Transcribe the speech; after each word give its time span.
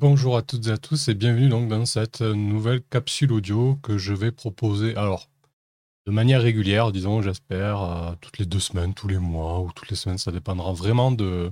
Bonjour 0.00 0.36
à 0.36 0.42
toutes 0.42 0.68
et 0.68 0.70
à 0.70 0.78
tous 0.78 1.08
et 1.08 1.14
bienvenue 1.14 1.48
donc 1.48 1.68
dans 1.68 1.84
cette 1.84 2.20
nouvelle 2.20 2.82
capsule 2.82 3.32
audio 3.32 3.80
que 3.82 3.98
je 3.98 4.14
vais 4.14 4.30
proposer. 4.30 4.94
Alors, 4.94 5.28
de 6.06 6.12
manière 6.12 6.40
régulière, 6.40 6.92
disons, 6.92 7.20
j'espère, 7.20 7.82
euh, 7.82 8.12
toutes 8.20 8.38
les 8.38 8.46
deux 8.46 8.60
semaines, 8.60 8.94
tous 8.94 9.08
les 9.08 9.18
mois 9.18 9.58
ou 9.58 9.72
toutes 9.72 9.90
les 9.90 9.96
semaines, 9.96 10.16
ça 10.16 10.30
dépendra 10.30 10.72
vraiment 10.72 11.10
de, 11.10 11.50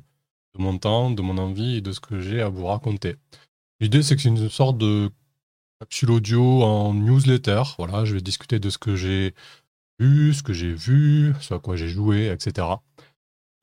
de 0.54 0.62
mon 0.62 0.78
temps, 0.78 1.10
de 1.10 1.20
mon 1.22 1.38
envie 1.38 1.78
et 1.78 1.80
de 1.80 1.90
ce 1.90 1.98
que 1.98 2.20
j'ai 2.20 2.40
à 2.40 2.48
vous 2.48 2.66
raconter. 2.66 3.16
L'idée, 3.80 4.04
c'est 4.04 4.14
que 4.14 4.22
c'est 4.22 4.28
une 4.28 4.48
sorte 4.48 4.78
de 4.78 5.10
capsule 5.80 6.12
audio 6.12 6.62
en 6.62 6.94
newsletter. 6.94 7.64
Voilà, 7.78 8.04
je 8.04 8.14
vais 8.14 8.20
discuter 8.20 8.60
de 8.60 8.70
ce 8.70 8.78
que 8.78 8.94
j'ai 8.94 9.34
vu, 9.98 10.32
ce 10.32 10.44
que 10.44 10.52
j'ai 10.52 10.72
vu, 10.72 11.34
ce 11.40 11.52
à 11.52 11.58
quoi 11.58 11.74
j'ai 11.74 11.88
joué, 11.88 12.30
etc. 12.30 12.64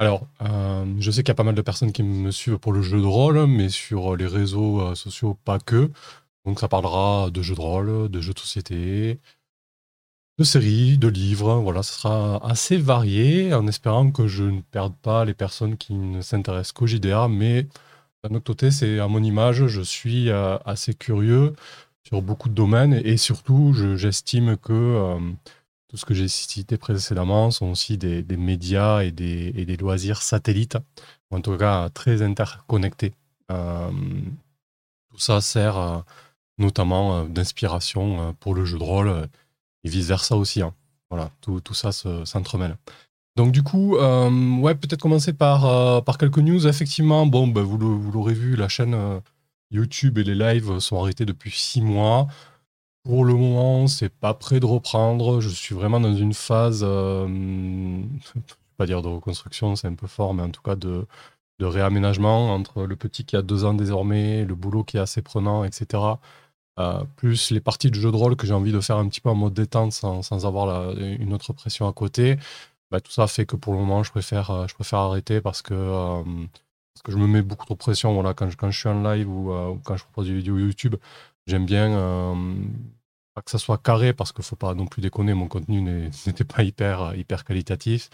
Alors, 0.04 0.28
euh, 0.42 0.84
je 1.00 1.12
sais 1.12 1.24
qu'il 1.24 1.30
y 1.30 1.32
a 1.32 1.36
pas 1.36 1.46
mal 1.46 1.56
de 1.56 1.62
personnes 1.62 1.94
qui 1.94 2.04
me 2.04 2.30
suivent 2.30 2.58
pour 2.58 2.74
le 2.74 2.82
jeu 2.82 3.00
de 3.00 3.06
rôle, 3.06 3.48
mais 3.48 3.70
sur 3.70 4.18
les 4.18 4.28
réseaux 4.28 4.82
euh, 4.82 4.96
sociaux, 4.96 5.38
pas 5.46 5.60
que. 5.60 5.92
Donc, 6.46 6.60
ça 6.60 6.68
parlera 6.68 7.30
de 7.32 7.42
jeux 7.42 7.56
de 7.56 7.62
rôle, 7.62 8.10
de 8.10 8.20
jeux 8.20 8.34
de 8.34 8.40
société, 8.40 9.22
de 10.38 10.44
séries, 10.44 10.98
de 10.98 11.08
livres. 11.08 11.56
Voilà, 11.56 11.84
ce 11.84 11.94
sera 11.94 12.46
assez 12.46 12.76
varié, 12.76 13.54
en 13.54 13.66
espérant 13.66 14.12
que 14.12 14.28
je 14.28 14.44
ne 14.44 14.60
perde 14.60 14.94
pas 15.02 15.24
les 15.24 15.34
personnes 15.34 15.78
qui 15.78 15.94
ne 15.94 16.20
s'intéressent 16.20 16.74
qu'au 16.74 16.86
JDR. 16.86 17.30
Mais 17.30 17.68
d'un 18.26 18.36
autre 18.36 18.48
côté, 18.48 18.72
c'est 18.72 19.00
à 19.00 19.08
mon 19.08 19.24
image, 19.24 19.68
je 19.68 19.82
suis 19.82 20.30
euh, 20.30 20.58
assez 20.66 20.94
curieux 20.94 21.54
sur 22.06 22.22
beaucoup 22.22 22.50
de 22.50 22.56
domaines 22.56 23.00
et 23.06 23.16
surtout, 23.16 23.74
j'estime 23.96 24.58
que 24.58 25.18
tout 25.94 25.98
ce 25.98 26.06
que 26.06 26.16
j'ai 26.16 26.28
cité 26.28 26.80
précédemment 26.80 27.52
sont 27.52 27.68
aussi 27.68 28.00
des, 28.00 28.26
médias 28.36 29.04
et 29.04 29.12
des, 29.12 29.78
loisirs 29.78 30.24
satellites, 30.24 30.80
en 31.30 31.40
tout 31.40 31.56
cas 31.56 31.88
très 31.90 32.24
interconnectés. 32.24 33.14
Euh, 33.52 33.92
tout 35.12 35.20
ça 35.20 35.40
sert 35.40 35.78
euh, 35.78 36.00
notamment 36.58 37.18
euh, 37.18 37.26
d'inspiration 37.26 38.36
pour 38.40 38.56
le 38.56 38.66
jeu 38.66 38.80
de 38.80 38.84
rôle 38.84 39.30
et 39.84 39.90
vice-versa 39.90 40.36
aussi. 40.36 40.64
Hein. 40.64 40.74
Voilà, 41.12 41.30
tout, 41.42 41.62
ça 41.76 41.92
s'entremêle. 41.92 42.76
Donc 43.36 43.52
du 43.52 43.62
coup, 43.62 43.96
ouais, 43.96 44.74
peut-être 44.74 45.02
commencer 45.02 45.34
par, 45.34 46.04
quelques 46.18 46.40
news. 46.40 46.66
Effectivement, 46.66 47.28
bon, 47.28 47.48
ben, 47.48 47.62
vous 47.62 47.78
l'aurez 48.12 48.34
vu, 48.34 48.56
la 48.56 48.68
chaîne 48.68 49.22
YouTube 49.70 50.18
et 50.18 50.24
les 50.24 50.34
lives 50.34 50.80
sont 50.80 51.00
arrêtés 51.00 51.28
depuis 51.28 51.52
six 51.52 51.84
mois. 51.84 52.26
Pour 53.04 53.26
le 53.26 53.34
moment, 53.34 53.88
c'est 53.88 54.10
pas 54.10 54.34
prêt 54.34 54.62
de 54.62 54.66
reprendre. 54.66 55.42
Je 55.42 55.50
suis 55.50 55.76
vraiment 55.76 56.00
dans 56.00 56.16
une 56.16 56.34
phase, 56.34 56.84
euh, 56.88 57.28
je 57.28 58.40
vais 58.40 58.46
pas 58.78 58.86
dire 58.86 59.02
de 59.02 59.10
reconstruction, 59.10 59.76
c'est 59.76 59.88
un 59.88 59.96
peu 59.96 60.08
fort, 60.08 60.34
mais 60.34 60.44
en 60.44 60.50
tout 60.50 60.62
cas 60.62 60.76
de, 60.76 61.06
réaménagement 61.62 62.54
entre 62.54 62.84
le 62.84 62.96
petit 62.98 63.24
qui 63.24 63.38
a 63.38 63.42
deux 63.42 63.64
ans 63.64 63.74
désormais, 63.74 64.44
le 64.44 64.54
boulot 64.56 64.84
qui 64.84 64.98
est 64.98 65.00
assez 65.00 65.22
prenant, 65.22 65.64
etc. 65.64 66.04
Euh, 66.80 67.04
plus 67.16 67.52
les 67.52 67.62
parties 67.62 67.90
de 67.90 67.96
jeu 67.96 68.12
de 68.12 68.18
rôle 68.18 68.36
que 68.36 68.46
j'ai 68.48 68.54
envie 68.54 68.72
de 68.74 68.80
faire 68.82 68.98
un 68.98 69.08
petit 69.08 69.22
peu 69.22 69.30
en 69.30 69.36
mode 69.36 69.54
détente 69.54 69.94
sans, 69.94 70.46
avoir 70.46 70.92
une 70.98 71.34
autre 71.34 71.54
pression 71.54 71.88
à 71.88 71.94
côté. 71.94 72.38
Bah, 72.92 73.00
tout 73.02 73.12
ça 73.12 73.28
fait 73.28 73.46
que 73.46 73.56
pour 73.56 73.74
le 73.74 73.80
moment, 73.80 74.04
je 74.04 74.12
préfère, 74.12 74.52
euh, 74.52 74.68
je 74.68 74.76
préfère 74.76 75.00
arrêter 75.00 75.42
parce 75.42 75.62
que, 75.62 75.74
euh, 75.74 76.24
parce 76.94 77.04
que 77.04 77.12
je 77.12 77.18
me 77.18 77.28
mets 77.28 77.42
beaucoup 77.42 77.66
trop 77.66 77.76
de 77.76 77.80
pression 77.80 78.14
voilà, 78.14 78.34
quand, 78.34 78.50
je, 78.50 78.58
quand 78.58 78.72
je 78.72 78.80
suis 78.80 78.90
en 78.90 79.02
live 79.04 79.30
ou, 79.30 79.54
ou 79.54 79.80
quand 79.86 79.98
je 79.98 80.04
propose 80.04 80.28
des 80.28 80.36
vidéos 80.36 80.58
YouTube. 80.58 80.96
J'aime 81.48 81.66
bien 81.66 81.92
euh, 81.92 82.36
pas 83.34 83.42
que 83.42 83.52
ça 83.52 83.58
soit 83.58 83.78
carré 83.78 84.14
parce 84.14 84.32
qu'il 84.32 84.44
faut 84.44 84.56
pas 84.56 84.74
non 84.74 84.86
plus 84.88 85.02
déconner, 85.02 85.34
mon 85.34 85.48
contenu 85.48 85.82
n'était 86.26 86.44
pas 86.46 86.64
hyper, 86.64 87.16
hyper 87.16 87.44
qualitatif, 87.44 88.10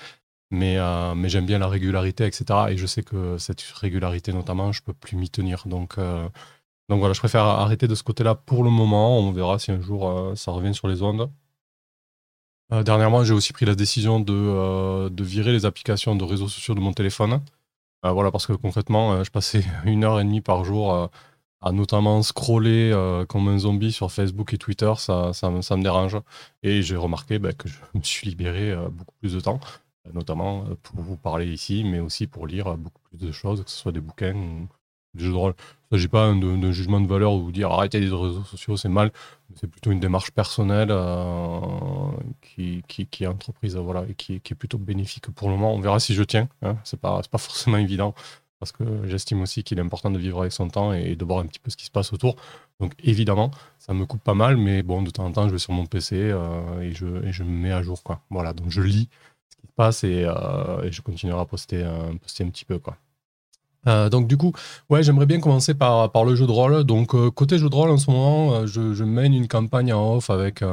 mais, 0.51 0.77
euh, 0.77 1.13
mais 1.15 1.29
j'aime 1.29 1.45
bien 1.45 1.59
la 1.59 1.67
régularité, 1.67 2.25
etc. 2.25 2.45
Et 2.69 2.77
je 2.77 2.85
sais 2.87 3.03
que 3.03 3.37
cette 3.37 3.61
régularité, 3.61 4.33
notamment, 4.33 4.71
je 4.71 4.81
peux 4.81 4.93
plus 4.93 5.15
m'y 5.17 5.29
tenir. 5.29 5.67
Donc, 5.67 5.97
euh, 5.97 6.27
donc 6.89 6.99
voilà, 6.99 7.13
je 7.13 7.19
préfère 7.19 7.43
arrêter 7.43 7.87
de 7.87 7.95
ce 7.95 8.03
côté-là 8.03 8.35
pour 8.35 8.63
le 8.63 8.71
moment. 8.71 9.19
On 9.19 9.31
verra 9.31 9.59
si 9.59 9.71
un 9.71 9.81
jour 9.81 10.33
ça 10.35 10.51
revient 10.51 10.73
sur 10.73 10.87
les 10.87 11.03
ondes. 11.03 11.29
dernièrement, 12.71 13.23
j'ai 13.23 13.33
aussi 13.33 13.53
pris 13.53 13.65
la 13.65 13.75
décision 13.75 14.19
de, 14.19 15.09
de, 15.09 15.23
virer 15.23 15.51
les 15.51 15.65
applications 15.65 16.15
de 16.15 16.23
réseaux 16.23 16.47
sociaux 16.47 16.73
de 16.75 16.79
mon 16.79 16.93
téléphone. 16.93 17.41
voilà, 18.03 18.31
parce 18.31 18.47
que 18.47 18.53
concrètement, 18.53 19.23
je 19.23 19.29
passais 19.29 19.63
une 19.85 20.03
heure 20.03 20.19
et 20.19 20.23
demie 20.23 20.41
par 20.41 20.65
jour 20.65 21.11
à 21.61 21.71
notamment 21.71 22.21
scroller 22.23 22.91
euh, 22.93 23.25
comme 23.25 23.47
un 23.47 23.57
zombie 23.57 23.91
sur 23.91 24.11
Facebook 24.11 24.53
et 24.53 24.57
Twitter, 24.57 24.91
ça, 24.97 25.33
ça, 25.33 25.49
me 25.49 25.81
dérange. 25.81 26.17
Et 26.63 26.81
j'ai 26.81 26.95
remarqué 26.95 27.39
bah, 27.39 27.53
que 27.53 27.67
je 27.67 27.77
me 27.95 28.01
suis 28.01 28.29
libéré 28.29 28.71
euh, 28.71 28.89
beaucoup 28.89 29.15
plus 29.19 29.33
de 29.33 29.39
temps, 29.39 29.59
euh, 30.07 30.11
notamment 30.13 30.65
pour 30.83 31.01
vous 31.01 31.17
parler 31.17 31.47
ici, 31.47 31.83
mais 31.83 31.99
aussi 31.99 32.27
pour 32.27 32.47
lire 32.47 32.77
beaucoup 32.77 33.01
plus 33.09 33.17
de 33.17 33.31
choses, 33.31 33.63
que 33.63 33.69
ce 33.69 33.77
soit 33.77 33.91
des 33.91 33.99
bouquins 33.99 34.35
ou 34.35 34.67
des 35.15 35.25
jeux 35.25 35.31
de 35.31 35.37
rôle. 35.37 35.53
Il 35.91 35.95
ne 35.95 35.97
s'agit 35.97 36.07
pas 36.07 36.31
d'un 36.31 36.71
jugement 36.71 37.01
de 37.01 37.07
valeur 37.07 37.33
ou 37.33 37.41
vous 37.41 37.51
dire 37.51 37.71
arrêtez 37.71 37.99
les 37.99 38.05
réseaux 38.05 38.43
sociaux, 38.43 38.77
c'est 38.77 38.89
mal. 38.89 39.11
C'est 39.55 39.67
plutôt 39.67 39.91
une 39.91 39.99
démarche 39.99 40.29
personnelle 40.29 40.93
qui, 42.41 42.83
est 43.19 43.25
entreprise 43.25 43.75
voilà, 43.75 44.05
et 44.07 44.13
qui, 44.13 44.35
est 44.35 44.55
plutôt 44.55 44.77
bénéfique 44.77 45.31
pour 45.31 45.49
le 45.49 45.55
moment. 45.55 45.73
On 45.73 45.79
verra 45.79 45.99
si 45.99 46.13
je 46.13 46.21
tiens. 46.21 46.47
Hein. 46.61 46.77
Ce 46.83 46.95
n'est 46.95 46.99
pas 46.99 47.23
forcément 47.39 47.77
évident 47.77 48.13
parce 48.59 48.71
que 48.71 48.83
j'estime 49.05 49.41
aussi 49.41 49.63
qu'il 49.63 49.79
est 49.79 49.81
important 49.81 50.11
de 50.11 50.19
vivre 50.19 50.41
avec 50.41 50.51
son 50.51 50.67
temps 50.67 50.93
et 50.93 51.15
de 51.15 51.25
voir 51.25 51.39
un 51.39 51.45
petit 51.45 51.59
peu 51.59 51.71
ce 51.71 51.77
qui 51.77 51.85
se 51.85 51.91
passe 51.91 52.11
autour. 52.11 52.35
Donc 52.79 52.93
évidemment, 53.03 53.51
ça 53.77 53.93
me 53.93 54.05
coupe 54.05 54.21
pas 54.21 54.33
mal, 54.33 54.57
mais 54.57 54.83
bon, 54.83 55.01
de 55.01 55.09
temps 55.09 55.25
en 55.25 55.31
temps, 55.31 55.47
je 55.47 55.53
vais 55.53 55.59
sur 55.59 55.73
mon 55.73 55.85
PC 55.85 56.15
euh, 56.15 56.81
et, 56.81 56.93
je, 56.93 57.43
me 57.43 57.49
mets 57.49 57.71
à 57.71 57.81
jour. 57.81 58.03
Quoi. 58.03 58.21
Voilà, 58.29 58.53
donc 58.53 58.69
je 58.69 58.81
lis 58.81 59.09
ce 59.49 59.55
qui 59.57 59.67
se 59.67 59.73
passe 59.75 60.03
et, 60.03 60.25
euh, 60.25 60.91
je 60.91 61.01
continuerai 61.01 61.39
à 61.39 61.45
poster, 61.45 61.83
un 61.83 62.15
petit 62.17 62.65
peu. 62.65 62.79
Quoi. 62.79 62.97
Euh, 63.87 64.09
donc 64.09 64.27
du 64.27 64.35
coup, 64.35 64.51
ouais, 64.89 65.03
j'aimerais 65.03 65.25
bien 65.25 65.39
commencer 65.39 65.73
par, 65.73 66.11
par 66.11 66.25
le 66.25 66.35
jeu 66.35 66.45
de 66.45 66.51
rôle. 66.51 66.83
Donc 66.83 67.15
côté 67.31 67.57
jeu 67.57 67.69
de 67.69 67.75
rôle, 67.75 67.91
en 67.91 67.97
ce 67.97 68.11
moment, 68.11 68.65
je 68.65 69.03
mène 69.05 69.33
une 69.33 69.47
campagne 69.47 69.93
en 69.93 70.15
off 70.15 70.29
avec 70.29 70.63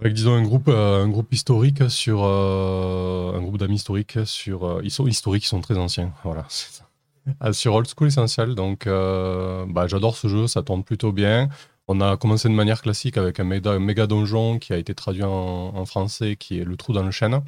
avec 0.00 0.14
disons 0.14 0.34
un 0.34 0.42
groupe, 0.42 0.68
euh, 0.68 1.04
un 1.04 1.08
groupe 1.08 1.32
historique 1.32 1.90
sur 1.90 2.22
euh, 2.24 3.34
un 3.34 3.40
groupe 3.40 3.58
d'amis 3.58 3.76
historiques 3.76 4.18
sur 4.24 4.64
euh, 4.64 4.80
ils 4.82 4.90
sont 4.90 5.06
historiques, 5.06 5.44
ils 5.44 5.48
sont 5.48 5.60
très 5.60 5.76
anciens, 5.76 6.12
voilà. 6.24 6.46
sur 7.52 7.74
Old 7.74 7.86
School 7.86 8.08
Essential, 8.08 8.54
donc 8.54 8.86
bah, 8.86 9.86
j'adore 9.86 10.16
ce 10.16 10.26
jeu, 10.26 10.46
ça 10.46 10.62
tourne 10.62 10.82
plutôt 10.82 11.12
bien. 11.12 11.48
On 11.86 12.00
a 12.00 12.16
commencé 12.16 12.48
de 12.48 12.54
manière 12.54 12.82
classique 12.82 13.18
avec 13.18 13.40
un 13.40 13.44
méga, 13.44 14.06
donjon 14.06 14.58
qui 14.58 14.72
a 14.72 14.78
été 14.78 14.94
traduit 14.94 15.24
en, 15.24 15.84
français, 15.84 16.36
qui 16.36 16.58
est 16.58 16.64
Le 16.64 16.76
Trou 16.76 16.92
dans 16.92 17.02
le 17.02 17.10
chêne. 17.10 17.40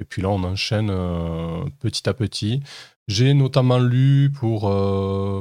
Et 0.00 0.04
puis 0.04 0.22
là, 0.22 0.28
on 0.28 0.44
enchaîne 0.44 0.88
petit 1.80 2.08
à 2.08 2.14
petit. 2.14 2.62
J'ai 3.08 3.32
notamment 3.34 3.78
lu 3.78 4.30
pour, 4.30 4.70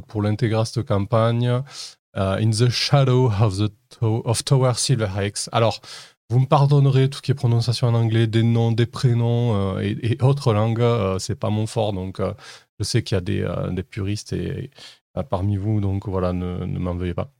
pour 0.08 0.22
l'intégrer 0.22 0.66
cette 0.66 0.86
campagne 0.86 1.62
In 2.16 2.50
the 2.50 2.70
Shadow 2.70 3.30
of, 3.30 3.58
the 3.58 3.72
of 4.02 4.44
Tower 4.46 4.74
Silver 4.76 5.10
Heights. 5.18 5.50
Alors, 5.52 5.82
vous 6.30 6.40
me 6.40 6.46
pardonnerez 6.46 7.10
tout 7.10 7.18
ce 7.18 7.22
qui 7.22 7.32
est 7.32 7.36
prononciation 7.36 7.88
en 7.88 7.94
anglais, 7.94 8.28
des 8.28 8.44
noms, 8.44 8.72
des 8.72 8.86
prénoms 8.86 9.78
euh, 9.78 9.80
et, 9.82 10.18
autres 10.22 10.54
langues, 10.54 10.82
euh, 10.82 11.20
c'est 11.20 11.36
pas 11.36 11.50
mon 11.50 11.68
fort. 11.68 11.94
Donc, 11.94 12.20
euh, 12.20 12.34
je 12.80 12.84
sais 12.84 13.04
qu'il 13.04 13.16
y 13.16 13.46
a 13.46 13.70
des, 13.72 13.84
puristes 13.84 14.34
et, 14.34 14.72
parmi 15.30 15.56
vous, 15.58 15.82
donc 15.82 16.08
voilà, 16.08 16.34
ne, 16.34 16.66
m'en 16.66 16.96
veuillez 16.96 17.14
pas. 17.14 17.32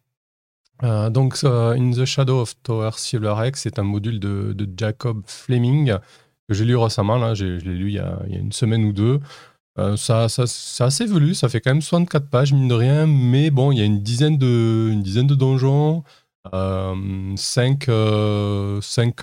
donc, 1.10 1.44
In 1.44 1.92
the 1.92 2.06
Shadow 2.06 2.42
of 2.42 2.62
Tower 2.62 2.92
Silver 2.96 3.36
X, 3.48 3.62
c'est 3.64 3.80
un 3.80 3.84
module 3.84 4.20
de, 4.20 4.56
Jacob 4.78 5.24
Fleming 5.26 5.98
que 6.48 6.54
j'ai 6.54 6.66
lu 6.66 6.78
récemment. 6.78 7.18
Là, 7.18 7.34
je 7.34 7.46
l'ai 7.46 7.76
lu 7.76 7.90
il 7.90 7.96
y, 7.96 8.00
a, 8.00 8.20
une 8.30 8.52
semaine 8.52 8.86
ou 8.86 8.94
deux. 8.94 9.20
ça, 9.98 10.30
ça 10.30 10.48
c'est 10.48 10.84
assez 10.84 11.06
velu, 11.06 11.34
ça 11.34 11.50
fait 11.50 11.60
quand 11.60 11.72
même 11.72 11.82
64 11.82 12.30
pages, 12.30 12.54
mine 12.54 12.70
de 12.70 12.76
rien, 12.76 13.08
mais 13.08 13.50
bon, 13.50 13.72
il 13.72 13.80
y 13.80 13.82
a 13.82 13.86
une 13.86 14.02
dizaine 14.02 14.38
de, 14.38 14.90
une 14.92 15.02
dizaine 15.02 15.28
de 15.28 15.36
donjons. 15.36 16.04
5 16.52 17.90
euh, 17.90 18.82
cinq, 18.82 19.22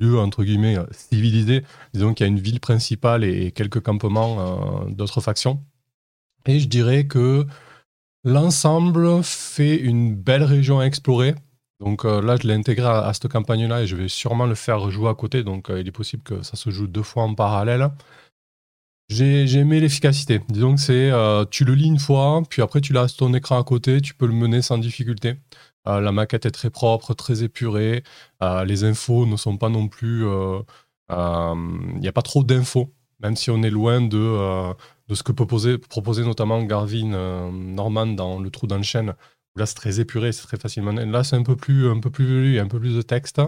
lieux, 0.00 0.18
entre 0.18 0.44
guillemets, 0.44 0.76
civilisés. 0.92 1.64
Disons 1.94 2.14
qu'il 2.14 2.26
y 2.26 2.28
a 2.28 2.32
une 2.32 2.40
ville 2.40 2.60
principale 2.60 3.24
et 3.24 3.52
quelques 3.52 3.80
campements 3.80 4.84
euh, 4.86 4.90
d'autres 4.90 5.20
factions. 5.20 5.62
Et 6.46 6.60
je 6.60 6.68
dirais 6.68 7.06
que 7.06 7.46
l'ensemble 8.24 9.22
fait 9.22 9.76
une 9.76 10.14
belle 10.14 10.44
région 10.44 10.80
à 10.80 10.84
explorer. 10.84 11.34
Donc 11.80 12.04
euh, 12.04 12.20
là, 12.22 12.36
je 12.40 12.46
l'ai 12.46 12.54
intégré 12.54 12.86
à, 12.86 13.12
cette 13.12 13.28
campagne-là 13.28 13.82
et 13.82 13.86
je 13.86 13.96
vais 13.96 14.08
sûrement 14.08 14.46
le 14.46 14.54
faire 14.54 14.90
jouer 14.90 15.08
à 15.08 15.14
côté. 15.14 15.42
Donc 15.42 15.68
il 15.70 15.86
est 15.86 15.92
possible 15.92 16.22
que 16.22 16.42
ça 16.42 16.56
se 16.56 16.70
joue 16.70 16.86
deux 16.86 17.02
fois 17.02 17.24
en 17.24 17.34
parallèle. 17.34 17.88
J'ai 19.10 19.50
aimé 19.54 19.80
l'efficacité. 19.80 20.40
Disons 20.48 20.74
que 20.74 20.80
c'est, 20.80 21.10
tu 21.50 21.64
le 21.64 21.74
lis 21.74 21.86
une 21.86 21.98
fois, 21.98 22.42
puis 22.48 22.62
après 22.62 22.80
tu 22.80 22.92
l'as 22.92 23.14
ton 23.16 23.32
écran 23.32 23.58
à 23.58 23.64
côté, 23.64 24.00
tu 24.00 24.14
peux 24.14 24.26
le 24.26 24.34
mener 24.34 24.60
sans 24.60 24.76
difficulté. 24.76 25.36
Euh, 25.88 26.00
la 26.00 26.12
maquette 26.12 26.46
est 26.46 26.50
très 26.50 26.70
propre, 26.70 27.14
très 27.14 27.42
épurée. 27.42 28.02
Euh, 28.42 28.64
les 28.64 28.84
infos 28.84 29.26
ne 29.26 29.36
sont 29.36 29.56
pas 29.56 29.68
non 29.68 29.88
plus. 29.88 30.22
Il 30.22 30.62
euh, 31.10 31.54
n'y 31.98 32.08
a 32.08 32.12
pas 32.12 32.22
trop 32.22 32.44
d'infos, 32.44 32.92
même 33.20 33.36
si 33.36 33.50
on 33.50 33.62
est 33.62 33.70
loin 33.70 34.00
de, 34.00 34.74
ce 35.12 35.22
que 35.22 35.32
peut 35.32 35.46
proposer 35.46 36.24
notamment 36.24 36.62
Garvin 36.62 37.50
Norman 37.50 38.06
dans 38.08 38.38
Le 38.40 38.50
Trou 38.50 38.66
dans 38.66 38.76
le 38.76 38.82
chêne. 38.82 39.14
Là, 39.56 39.66
c'est 39.66 39.74
très 39.74 40.00
épuré, 40.00 40.32
c'est 40.32 40.46
très 40.46 40.58
facilement. 40.58 40.92
Là, 40.92 41.24
c'est 41.24 41.36
un 41.36 41.42
peu 41.42 41.56
plus, 41.56 41.88
un 41.88 42.00
peu 42.00 42.10
plus 42.10 42.50
il 42.50 42.54
y 42.54 42.58
a 42.58 42.62
un 42.62 42.68
peu 42.68 42.78
plus 42.78 42.94
de 42.96 43.02
texte. 43.02 43.40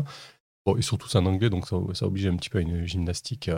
Bon, 0.66 0.80
sont 0.82 0.96
tous 0.96 1.14
en 1.16 1.24
anglais, 1.26 1.50
donc 1.50 1.66
ça, 1.68 1.76
ça 1.94 2.06
oblige 2.06 2.26
un 2.26 2.36
petit 2.36 2.50
peu 2.50 2.58
à 2.58 2.60
une 2.62 2.86
gymnastique 2.86 3.50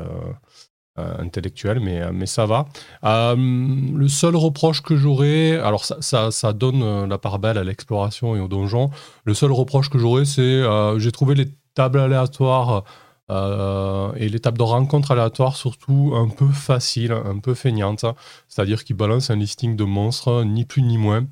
intellectuel, 0.97 1.81
mais, 1.81 2.13
mais 2.13 2.27
ça 2.27 2.47
va. 2.47 2.67
le 3.03 4.09
seul 4.09 4.37
reproche 4.37 4.83
que 4.83 4.97
j'aurais, 4.97 5.59
alors 5.59 5.85
ça, 5.85 6.31
ça, 6.31 6.53
donne 6.53 7.09
la 7.09 7.19
part 7.19 7.39
belle 7.39 7.59
à 7.59 7.65
l'exploration 7.65 8.37
et 8.37 8.41
au 8.41 8.49
donjon, 8.49 8.91
le 9.25 9.35
seul 9.35 9.53
reproche 9.53 9.89
que 9.89 9.99
j'aurais, 9.99 10.25
c'est 10.25 10.63
j'ai 10.99 11.13
trouvé 11.13 11.35
les 11.35 11.49
tables 11.75 11.99
aléatoires 11.99 12.85
et 13.31 14.29
les 14.29 14.41
tables 14.41 14.59
de 14.59 14.63
rencontre 14.63 15.13
aléatoires 15.13 15.57
surtout 15.57 16.13
un 16.15 16.29
peu 16.29 16.49
faciles, 16.49 17.13
un 17.13 17.39
peu 17.39 17.55
feignantes, 17.55 18.05
c'est-à-dire 18.49 18.85
qu'ils 18.85 18.97
balancent 18.97 19.31
un 19.31 19.37
listing 19.37 19.77
de 19.77 19.85
monstres, 19.85 20.45
ni 20.45 20.65
plus 20.67 20.83
ni 20.83 20.99
moins. 20.99 21.27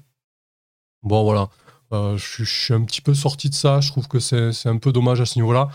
Bon 1.03 1.23
voilà, 1.25 1.49
je, 1.93 2.45
suis 2.45 2.75
un 2.75 2.85
petit 2.85 3.01
peu 3.01 3.15
sorti 3.15 3.51
de 3.51 3.55
ça, 3.55 3.81
je 3.81 3.91
trouve 3.91 4.09
que 4.09 4.19
c'est 4.21 4.69
un 4.69 4.79
peu 4.79 4.93
dommage 4.93 5.21
à 5.21 5.27
ce 5.27 5.39
niveau-là. 5.39 5.69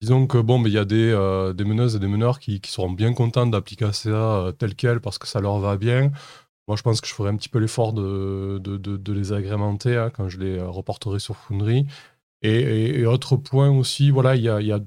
Disons 0.00 0.28
que 0.28 0.38
bon, 0.38 0.64
il 0.64 0.72
y 0.72 0.78
a 0.78 0.84
des, 0.84 1.10
euh, 1.10 1.52
des, 1.52 1.64
meneuses 1.64 1.96
et 1.96 1.98
des 1.98 2.06
meneurs 2.06 2.38
qui, 2.38 2.60
seront 2.64 2.90
bien 2.90 3.12
contents 3.14 3.46
d'appliquer 3.46 3.92
ça 3.92 4.10
euh, 4.10 4.52
tel 4.52 4.76
quel 4.76 5.00
parce 5.00 5.18
que 5.18 5.26
ça 5.26 5.40
leur 5.40 5.58
va 5.58 5.76
bien. 5.76 6.12
Moi, 6.68 6.76
je 6.76 6.82
pense 6.82 7.00
que 7.00 7.08
je 7.08 7.14
ferai 7.14 7.30
un 7.30 7.36
petit 7.36 7.48
peu 7.48 7.58
l'effort 7.58 7.92
de, 7.92 8.58
de, 8.62 8.76
de, 8.76 9.12
les 9.12 9.32
agrémenter 9.32 9.96
hein, 9.96 10.10
quand 10.10 10.28
je 10.28 10.38
les 10.38 10.58
euh, 10.58 10.68
reporterai 10.68 11.18
sur 11.18 11.36
Foundry. 11.36 11.86
Et, 12.42 13.04
autre 13.06 13.36
point 13.36 13.70
aussi, 13.70 14.10
voilà, 14.10 14.36
il 14.36 14.42
y 14.42 14.48
a, 14.48 14.60
y 14.60 14.72
a, 14.72 14.80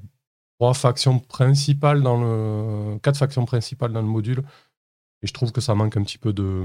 trois 0.59 0.73
factions 0.75 1.19
principales 1.19 2.03
dans 2.03 2.21
le, 2.21 2.99
quatre 2.99 3.17
factions 3.17 3.45
principales 3.45 3.91
dans 3.91 4.01
le 4.01 4.07
module. 4.07 4.43
Et 5.23 5.27
je 5.27 5.33
trouve 5.33 5.51
que 5.51 5.61
ça 5.61 5.75
manque 5.75 5.97
un 5.97 6.03
petit 6.03 6.19
peu 6.19 6.33
de, 6.33 6.63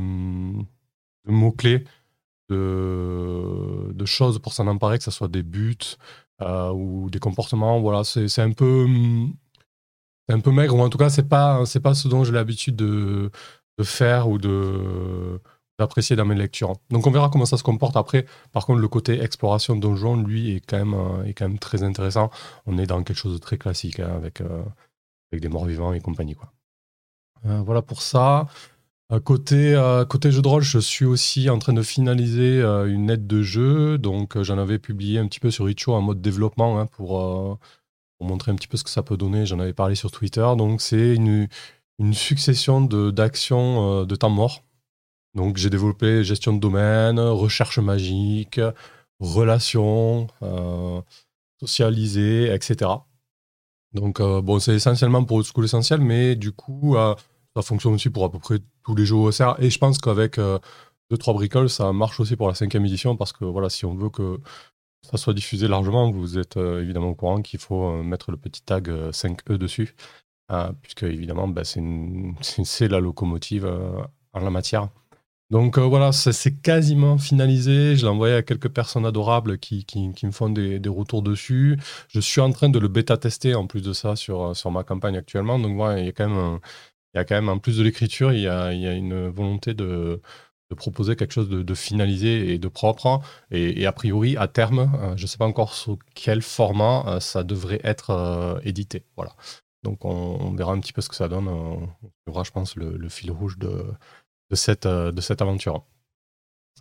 mots-clés, 1.26 1.84
de, 2.50 4.04
choses 4.04 4.38
pour 4.38 4.52
s'en 4.52 4.66
emparer, 4.68 4.98
que 4.98 5.04
ce 5.04 5.10
soit 5.10 5.28
des 5.28 5.42
buts, 5.42 5.96
ou 6.40 7.08
des 7.10 7.18
comportements. 7.18 7.80
Voilà, 7.80 8.04
c'est 8.04 8.40
un 8.40 8.52
peu 8.52 8.86
un 10.28 10.40
peu 10.40 10.50
maigre 10.50 10.76
ou 10.76 10.80
en 10.80 10.88
tout 10.88 10.98
cas 10.98 11.08
c'est 11.10 11.28
pas 11.28 11.64
c'est 11.66 11.80
pas 11.80 11.94
ce 11.94 12.08
dont 12.08 12.24
j'ai 12.24 12.32
l'habitude 12.32 12.76
de, 12.76 13.30
faire 13.82 14.28
ou 14.28 14.38
de 14.38 15.40
d'apprécier 15.78 16.16
dans 16.16 16.24
mes 16.24 16.34
lectures. 16.34 16.72
Donc 16.90 17.06
on 17.06 17.10
verra 17.10 17.28
comment 17.28 17.44
ça 17.44 17.58
se 17.58 17.62
comporte 17.62 17.96
après. 17.96 18.24
Par 18.52 18.64
contre 18.66 18.80
le 18.80 18.88
côté 18.88 19.20
exploration 19.20 19.76
donjon 19.76 20.16
lui 20.16 20.56
est 20.56 20.60
quand 20.60 20.78
même 20.78 20.94
euh, 20.94 21.24
est 21.24 21.34
quand 21.34 21.48
même 21.48 21.58
très 21.58 21.82
intéressant. 21.82 22.30
On 22.66 22.78
est 22.78 22.86
dans 22.86 23.02
quelque 23.02 23.18
chose 23.18 23.34
de 23.34 23.38
très 23.38 23.58
classique 23.58 24.00
hein, 24.00 24.10
avec 24.16 24.40
euh, 24.40 24.62
avec 25.32 25.42
des 25.42 25.48
morts 25.48 25.66
vivants 25.66 25.92
et 25.92 26.00
compagnie 26.00 26.34
quoi. 26.34 26.52
voilà 27.44 27.82
pour 27.82 28.02
ça. 28.02 28.48
Côté, 29.24 29.80
côté 30.08 30.32
jeu 30.32 30.42
de 30.42 30.48
rôle, 30.48 30.62
je 30.62 30.80
suis 30.80 31.04
aussi 31.04 31.48
en 31.48 31.60
train 31.60 31.72
de 31.72 31.82
finaliser 31.82 32.60
une 32.60 33.08
aide 33.08 33.28
de 33.28 33.40
jeu. 33.40 33.98
Donc, 33.98 34.40
j'en 34.42 34.58
avais 34.58 34.80
publié 34.80 35.20
un 35.20 35.28
petit 35.28 35.38
peu 35.38 35.52
sur 35.52 35.70
Itch.io 35.70 35.94
en 35.94 36.00
mode 36.02 36.20
développement 36.20 36.80
hein, 36.80 36.86
pour, 36.86 37.60
montrer 38.20 38.50
un 38.50 38.56
petit 38.56 38.66
peu 38.66 38.76
ce 38.76 38.82
que 38.82 38.90
ça 38.90 39.04
peut 39.04 39.16
donner. 39.16 39.46
J'en 39.46 39.60
avais 39.60 39.72
parlé 39.72 39.94
sur 39.94 40.10
Twitter. 40.10 40.44
Donc, 40.58 40.80
c'est 40.80 41.14
une, 41.14 41.48
succession 42.14 42.80
d'actions 42.80 44.04
de, 44.04 44.16
temps 44.16 44.30
mort. 44.30 44.64
Donc, 45.34 45.56
j'ai 45.56 45.70
développé 45.70 46.24
gestion 46.24 46.52
de 46.52 46.58
domaine, 46.58 47.20
recherche 47.20 47.78
magique, 47.78 48.60
relations, 49.20 50.26
socialiser, 51.60 52.52
etc. 52.52 52.90
Donc, 53.92 54.20
bon, 54.20 54.58
c'est 54.58 54.74
essentiellement 54.74 55.22
pour 55.24 55.36
Old 55.36 55.46
School 55.46 55.66
Essentiel, 55.66 56.00
mais 56.00 56.34
du 56.34 56.50
coup, 56.50 56.96
ça 57.56 57.62
fonctionne 57.62 57.94
aussi 57.94 58.10
pour 58.10 58.24
à 58.24 58.30
peu 58.30 58.38
près 58.38 58.58
tous 58.84 58.94
les 58.94 59.06
jeux 59.06 59.16
OSR. 59.16 59.56
Et 59.58 59.70
je 59.70 59.78
pense 59.78 59.96
qu'avec 59.98 60.36
2-3 60.36 60.40
euh, 60.40 61.32
bricoles, 61.32 61.70
ça 61.70 61.92
marche 61.92 62.20
aussi 62.20 62.36
pour 62.36 62.48
la 62.48 62.54
cinquième 62.54 62.84
édition 62.84 63.16
parce 63.16 63.32
que 63.32 63.46
voilà, 63.46 63.70
si 63.70 63.86
on 63.86 63.94
veut 63.94 64.10
que 64.10 64.40
ça 65.02 65.16
soit 65.16 65.32
diffusé 65.32 65.66
largement, 65.66 66.10
vous 66.10 66.38
êtes 66.38 66.58
euh, 66.58 66.82
évidemment 66.82 67.08
au 67.08 67.14
courant 67.14 67.40
qu'il 67.40 67.58
faut 67.58 67.86
euh, 67.86 68.02
mettre 68.02 68.30
le 68.30 68.36
petit 68.36 68.62
tag 68.62 68.88
5E 68.88 69.56
dessus. 69.56 69.94
puisque 70.82 71.04
évidemment, 71.04 71.48
bah, 71.48 71.62
c'est 71.64 72.88
la 72.88 73.00
locomotive 73.00 73.66
en 74.34 74.40
la 74.40 74.50
matière. 74.50 74.90
Donc 75.50 75.78
voilà, 75.78 76.10
c'est 76.12 76.60
quasiment 76.60 77.18
finalisé. 77.18 77.96
Je 77.96 78.02
l'ai 78.02 78.10
envoyé 78.10 78.34
à 78.34 78.42
quelques 78.42 78.68
personnes 78.68 79.06
adorables 79.06 79.58
qui, 79.58 79.84
qui, 79.84 80.26
me 80.26 80.32
font 80.32 80.50
des, 80.50 80.80
des, 80.80 80.88
retours 80.88 81.22
dessus. 81.22 81.78
Je 82.08 82.20
suis 82.20 82.40
en 82.40 82.50
train 82.50 82.68
de 82.68 82.80
le 82.80 82.88
bêta-tester 82.88 83.54
en 83.54 83.66
plus 83.68 83.80
de 83.80 83.92
ça 83.92 84.16
sur, 84.16 84.56
sur 84.56 84.70
ma 84.72 84.82
campagne 84.82 85.16
actuellement. 85.16 85.58
Donc 85.58 85.76
voilà, 85.76 86.00
il 86.00 86.06
y 86.06 86.08
a 86.08 86.12
quand 86.12 86.28
même 86.28 86.58
il 87.16 87.20
y 87.20 87.22
a 87.22 87.24
quand 87.24 87.34
même, 87.34 87.48
en 87.48 87.58
plus 87.58 87.78
de 87.78 87.82
l'écriture, 87.82 88.30
il, 88.30 88.40
y 88.40 88.46
a, 88.46 88.70
une 88.72 89.28
volonté 89.28 89.72
de, 89.72 90.20
proposer 90.76 91.16
quelque 91.16 91.32
chose 91.32 91.48
de, 91.48 91.74
finalisé 91.74 92.52
et 92.52 92.58
de 92.58 92.68
propre. 92.68 93.22
Et, 93.50 93.86
a 93.86 93.92
priori, 93.92 94.36
à 94.36 94.48
terme, 94.48 94.92
euh, 95.00 95.16
je 95.16 95.22
ne 95.22 95.26
sais 95.26 95.38
pas 95.38 95.46
encore 95.46 95.72
sous 95.72 95.98
quel 96.14 96.42
format 96.42 97.04
euh, 97.06 97.20
ça 97.20 97.42
devrait 97.42 97.80
être 97.84 98.10
euh, 98.10 98.60
édité. 98.64 99.06
Voilà. 99.16 99.34
Donc 99.82 100.04
on, 100.04 100.52
verra 100.52 100.72
un 100.72 100.80
petit 100.80 100.92
peu 100.92 101.00
ce 101.00 101.08
que 101.08 101.14
ça 101.14 101.28
donne. 101.28 101.48
On 101.48 101.88
verra, 102.26 102.44
je 102.44 102.50
pense, 102.50 102.76
le, 102.76 103.08
fil 103.08 103.30
rouge 103.30 103.56
de, 103.56 103.86
cette, 104.52 104.84
aventure. 104.84 105.84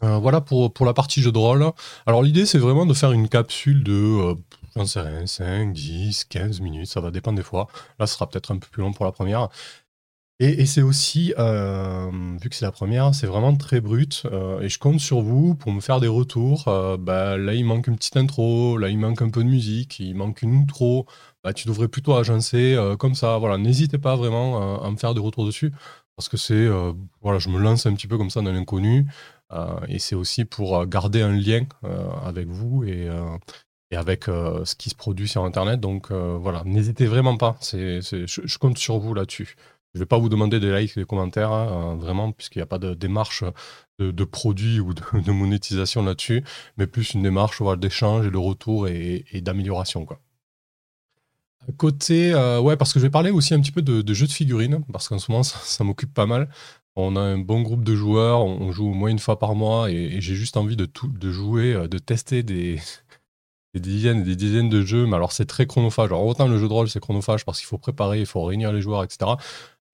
voilà 0.01 0.41
pour, 0.41 0.73
la 0.85 0.93
partie 0.93 1.21
jeu 1.21 1.31
de 1.31 1.37
rôle. 1.37 1.71
Alors 2.05 2.23
l'idée, 2.23 2.45
c'est 2.45 2.59
vraiment 2.59 2.85
de 2.85 2.93
faire 2.93 3.13
une 3.13 3.29
capsule 3.29 3.85
de, 3.85 4.35
j'en 4.75 4.85
sais 4.85 4.99
rien, 4.99 5.25
5, 5.25 5.71
10, 5.71 6.25
15 6.25 6.59
minutes, 6.59 6.87
ça 6.87 6.99
va 6.99 7.11
dépendre 7.11 7.37
des 7.37 7.43
fois. 7.43 7.67
Là, 7.99 8.07
ce 8.07 8.15
sera 8.15 8.27
peut-être 8.27 8.51
un 8.51 8.57
peu 8.57 8.67
plus 8.69 8.81
long 8.81 8.91
pour 8.91 9.05
la 9.05 9.13
première. 9.13 9.47
Et, 10.41 10.65
c'est 10.65 10.81
aussi, 10.81 11.33
euh, 11.39 12.11
vu 12.41 12.49
que 12.49 12.55
c'est 12.57 12.65
la 12.65 12.71
première, 12.73 13.15
c'est 13.15 13.25
vraiment 13.27 13.55
très 13.55 13.79
brut. 13.79 14.23
Euh, 14.25 14.59
et 14.59 14.67
je 14.67 14.77
compte 14.79 14.99
sur 14.99 15.21
vous 15.21 15.55
pour 15.55 15.71
me 15.71 15.79
faire 15.79 16.01
des 16.01 16.09
retours. 16.09 16.67
Euh, 16.67 16.97
bah, 16.97 17.37
là, 17.37 17.53
il 17.53 17.63
manque 17.63 17.87
une 17.87 17.95
petite 17.95 18.17
intro, 18.17 18.77
là, 18.77 18.89
il 18.89 18.97
manque 18.97 19.21
un 19.21 19.29
peu 19.29 19.43
de 19.45 19.49
musique, 19.49 19.99
il 19.99 20.13
manque 20.13 20.41
une 20.41 20.57
outro. 20.57 21.05
Bah, 21.43 21.53
tu 21.53 21.69
devrais 21.69 21.87
plutôt 21.87 22.15
agencer 22.15 22.77
comme 22.99 23.15
ça. 23.15 23.37
Voilà, 23.37 23.57
n'hésitez 23.57 23.97
pas 23.97 24.15
vraiment 24.17 24.81
à 24.83 24.91
me 24.91 24.97
faire 24.97 25.13
des 25.13 25.21
retours 25.21 25.45
dessus. 25.45 25.71
Parce 26.17 26.27
que 26.27 26.37
c'est, 26.37 26.67
voilà, 27.21 27.39
je 27.39 27.49
me 27.49 27.59
lance 27.59 27.85
un 27.85 27.93
petit 27.93 28.07
peu 28.07 28.17
comme 28.17 28.29
ça 28.29 28.41
dans 28.41 28.51
l'inconnu. 28.51 29.05
et 29.87 29.99
c'est 29.99 30.15
aussi 30.15 30.43
pour 30.45 30.85
garder 30.87 31.21
un 31.21 31.33
lien 31.33 31.65
avec 32.23 32.47
vous 32.47 32.83
et, 32.83 33.09
et 33.91 33.95
avec 33.95 34.25
ce 34.25 34.75
qui 34.75 34.89
se 34.89 34.95
produit 34.95 35.27
sur 35.27 35.45
Internet. 35.45 35.79
Donc 35.79 36.11
voilà, 36.11 36.63
n'hésitez 36.65 37.05
vraiment 37.05 37.37
pas. 37.37 37.57
Je 37.61 38.57
compte 38.57 38.77
sur 38.79 38.97
vous 38.97 39.13
là-dessus. 39.13 39.55
Je 39.95 39.99
ne 39.99 40.03
vais 40.03 40.07
pas 40.07 40.17
vous 40.17 40.27
demander 40.27 40.59
des 40.59 40.77
likes, 40.77 40.97
des 40.97 41.05
commentaires, 41.05 41.53
hein, 41.53 41.95
vraiment, 41.95 42.33
puisqu'il 42.33 42.57
n'y 42.57 42.63
a 42.63 42.65
pas 42.65 42.79
de 42.79 42.93
démarche 42.93 43.45
de, 43.99 44.23
produit 44.25 44.81
ou 44.81 44.93
de, 44.93 45.31
monétisation 45.31 46.03
là-dessus, 46.03 46.43
mais 46.75 46.85
plus 46.85 47.13
une 47.13 47.23
démarche 47.23 47.61
d'échange 47.77 48.27
et 48.27 48.29
de 48.29 48.37
retour 48.37 48.89
et, 48.89 49.23
d'amélioration. 49.35 50.05
Quoi. 50.05 50.19
Côté, 51.77 52.33
euh, 52.33 52.59
ouais, 52.59 52.75
parce 52.75 52.91
que 52.91 52.99
je 52.99 53.05
vais 53.05 53.09
parler 53.09 53.31
aussi 53.31 53.53
un 53.53 53.61
petit 53.61 53.71
peu 53.71 53.81
de, 53.81 54.13
jeux 54.13 54.27
de 54.27 54.33
figurines, 54.33 54.83
parce 54.91 55.07
qu'en 55.07 55.17
ce 55.17 55.31
moment, 55.31 55.43
ça, 55.43 55.83
m'occupe 55.85 56.13
pas 56.13 56.25
mal. 56.25 56.49
On 56.97 57.15
a 57.15 57.21
un 57.21 57.37
bon 57.37 57.61
groupe 57.61 57.85
de 57.85 57.95
joueurs, 57.95 58.43
on, 58.43 58.73
joue 58.73 58.87
au 58.89 58.93
moins 58.93 59.09
une 59.09 59.19
fois 59.19 59.39
par 59.39 59.55
mois, 59.55 59.89
et, 59.89 60.19
j'ai 60.19 60.35
juste 60.35 60.57
envie 60.57 60.75
de 60.75 61.31
jouer, 61.31 61.73
euh, 61.73 61.87
de 61.87 61.99
tester 61.99 62.43
des, 62.43 62.81
des 63.73 63.79
dizaines 63.79 64.19
et 64.19 64.25
des 64.25 64.35
dizaines 64.35 64.69
de 64.69 64.81
jeux, 64.81 65.05
mais 65.05 65.15
alors 65.15 65.31
c'est 65.31 65.45
très 65.45 65.67
chronophage. 65.67 66.07
Alors 66.07 66.25
autant 66.25 66.49
le 66.49 66.57
jeu 66.59 66.67
de 66.67 66.73
rôle, 66.73 66.89
c'est 66.89 66.99
chronophage 66.99 67.45
parce 67.45 67.59
qu'il 67.59 67.67
faut 67.67 67.77
préparer, 67.77 68.19
il 68.19 68.25
faut 68.25 68.43
réunir 68.43 68.73
les 68.73 68.81
joueurs, 68.81 69.01
etc 69.05 69.35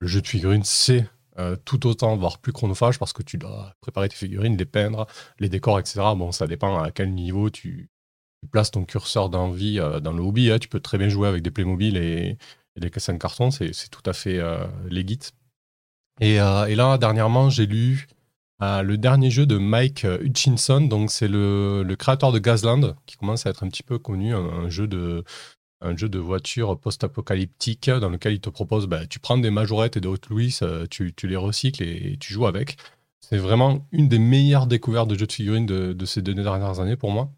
le 0.02 0.08
jeu 0.08 0.22
de 0.22 0.28
figurines, 0.28 0.64
c'est 0.64 1.08
euh, 1.40 1.56
tout 1.64 1.88
autant, 1.88 2.18
voire 2.18 2.40
plus 2.40 2.52
chronophage, 2.52 3.00
parce 3.00 3.14
que 3.14 3.24
tu 3.24 3.38
dois 3.38 3.74
préparer 3.82 4.10
tes 4.10 4.16
figurines, 4.16 4.58
les 4.58 4.66
peindre, 4.66 5.08
les 5.40 5.48
décors, 5.48 5.80
etc. 5.80 6.02
Bon, 6.18 6.32
ça 6.32 6.48
dépend 6.48 6.82
à 6.82 6.92
quel 6.92 7.14
niveau 7.14 7.50
tu, 7.50 7.90
places 8.52 8.72
ton 8.72 8.84
curseur 8.84 9.30
d'envie 9.30 9.80
euh, 9.80 10.00
dans 10.00 10.12
le 10.12 10.24
hobby. 10.24 10.52
Hein. 10.52 10.58
Tu 10.58 10.68
peux 10.68 10.80
très 10.80 10.98
bien 10.98 11.08
jouer 11.08 11.28
avec 11.28 11.44
des 11.44 11.52
Playmobil 11.52 11.96
et, 11.96 12.38
et 12.76 12.80
des 12.80 12.90
cassins 12.90 13.14
de 13.14 13.20
carton, 13.20 13.52
c'est 13.52 13.72
tout 13.92 14.02
à 14.10 14.14
fait 14.14 14.40
euh, 14.40 14.66
legit. 14.90 15.20
Et, 16.20 16.38
là, 16.38 16.98
dernièrement, 16.98 17.50
j'ai 17.50 17.66
lu 17.66 18.08
le 18.60 18.96
dernier 18.96 19.32
jeu 19.32 19.48
de 19.48 19.58
Mike 19.58 20.04
Hutchinson, 20.04 20.82
donc 20.82 21.10
c'est 21.10 21.28
le, 21.28 21.96
créateur 21.98 22.32
de 22.32 22.38
Gazland, 22.38 22.96
qui 23.08 23.18
commence 23.18 23.48
à 23.48 23.50
être 23.50 23.64
un 23.64 23.70
petit 23.70 23.82
peu 23.82 23.98
connu, 23.98 24.36
un 24.36 24.70
jeu 24.70 24.88
de, 24.88 25.24
un 25.82 25.98
jeu 25.98 26.10
de 26.10 26.20
voiture 26.20 26.80
post-apocalyptique 26.80 27.90
dans 27.90 28.10
lequel 28.10 28.34
il 28.34 28.40
te 28.40 28.50
propose, 28.50 28.88
bah, 28.88 29.06
tu 29.08 29.20
prends 29.20 29.38
des 29.38 29.50
majorettes 29.50 29.98
et 29.98 30.02
des 30.02 30.08
Hot 30.08 30.18
Louis, 30.30 30.58
euh, 30.62 30.86
tu, 30.90 31.14
les 31.24 31.36
recycles 31.36 31.84
et, 31.84 32.18
tu 32.20 32.34
joues 32.34 32.46
avec. 32.46 32.78
C'est 33.20 33.38
vraiment 33.38 33.88
une 33.92 34.08
des 34.08 34.20
meilleures 34.20 34.68
découvertes 34.68 35.08
de 35.08 35.18
jeux 35.18 35.28
de 35.28 35.32
figurines 35.32 35.66
de, 35.66 36.06
ces 36.06 36.22
deux 36.22 36.34
dernières 36.34 36.80
années 36.80 36.96
pour 36.96 37.12
moi. 37.12 37.32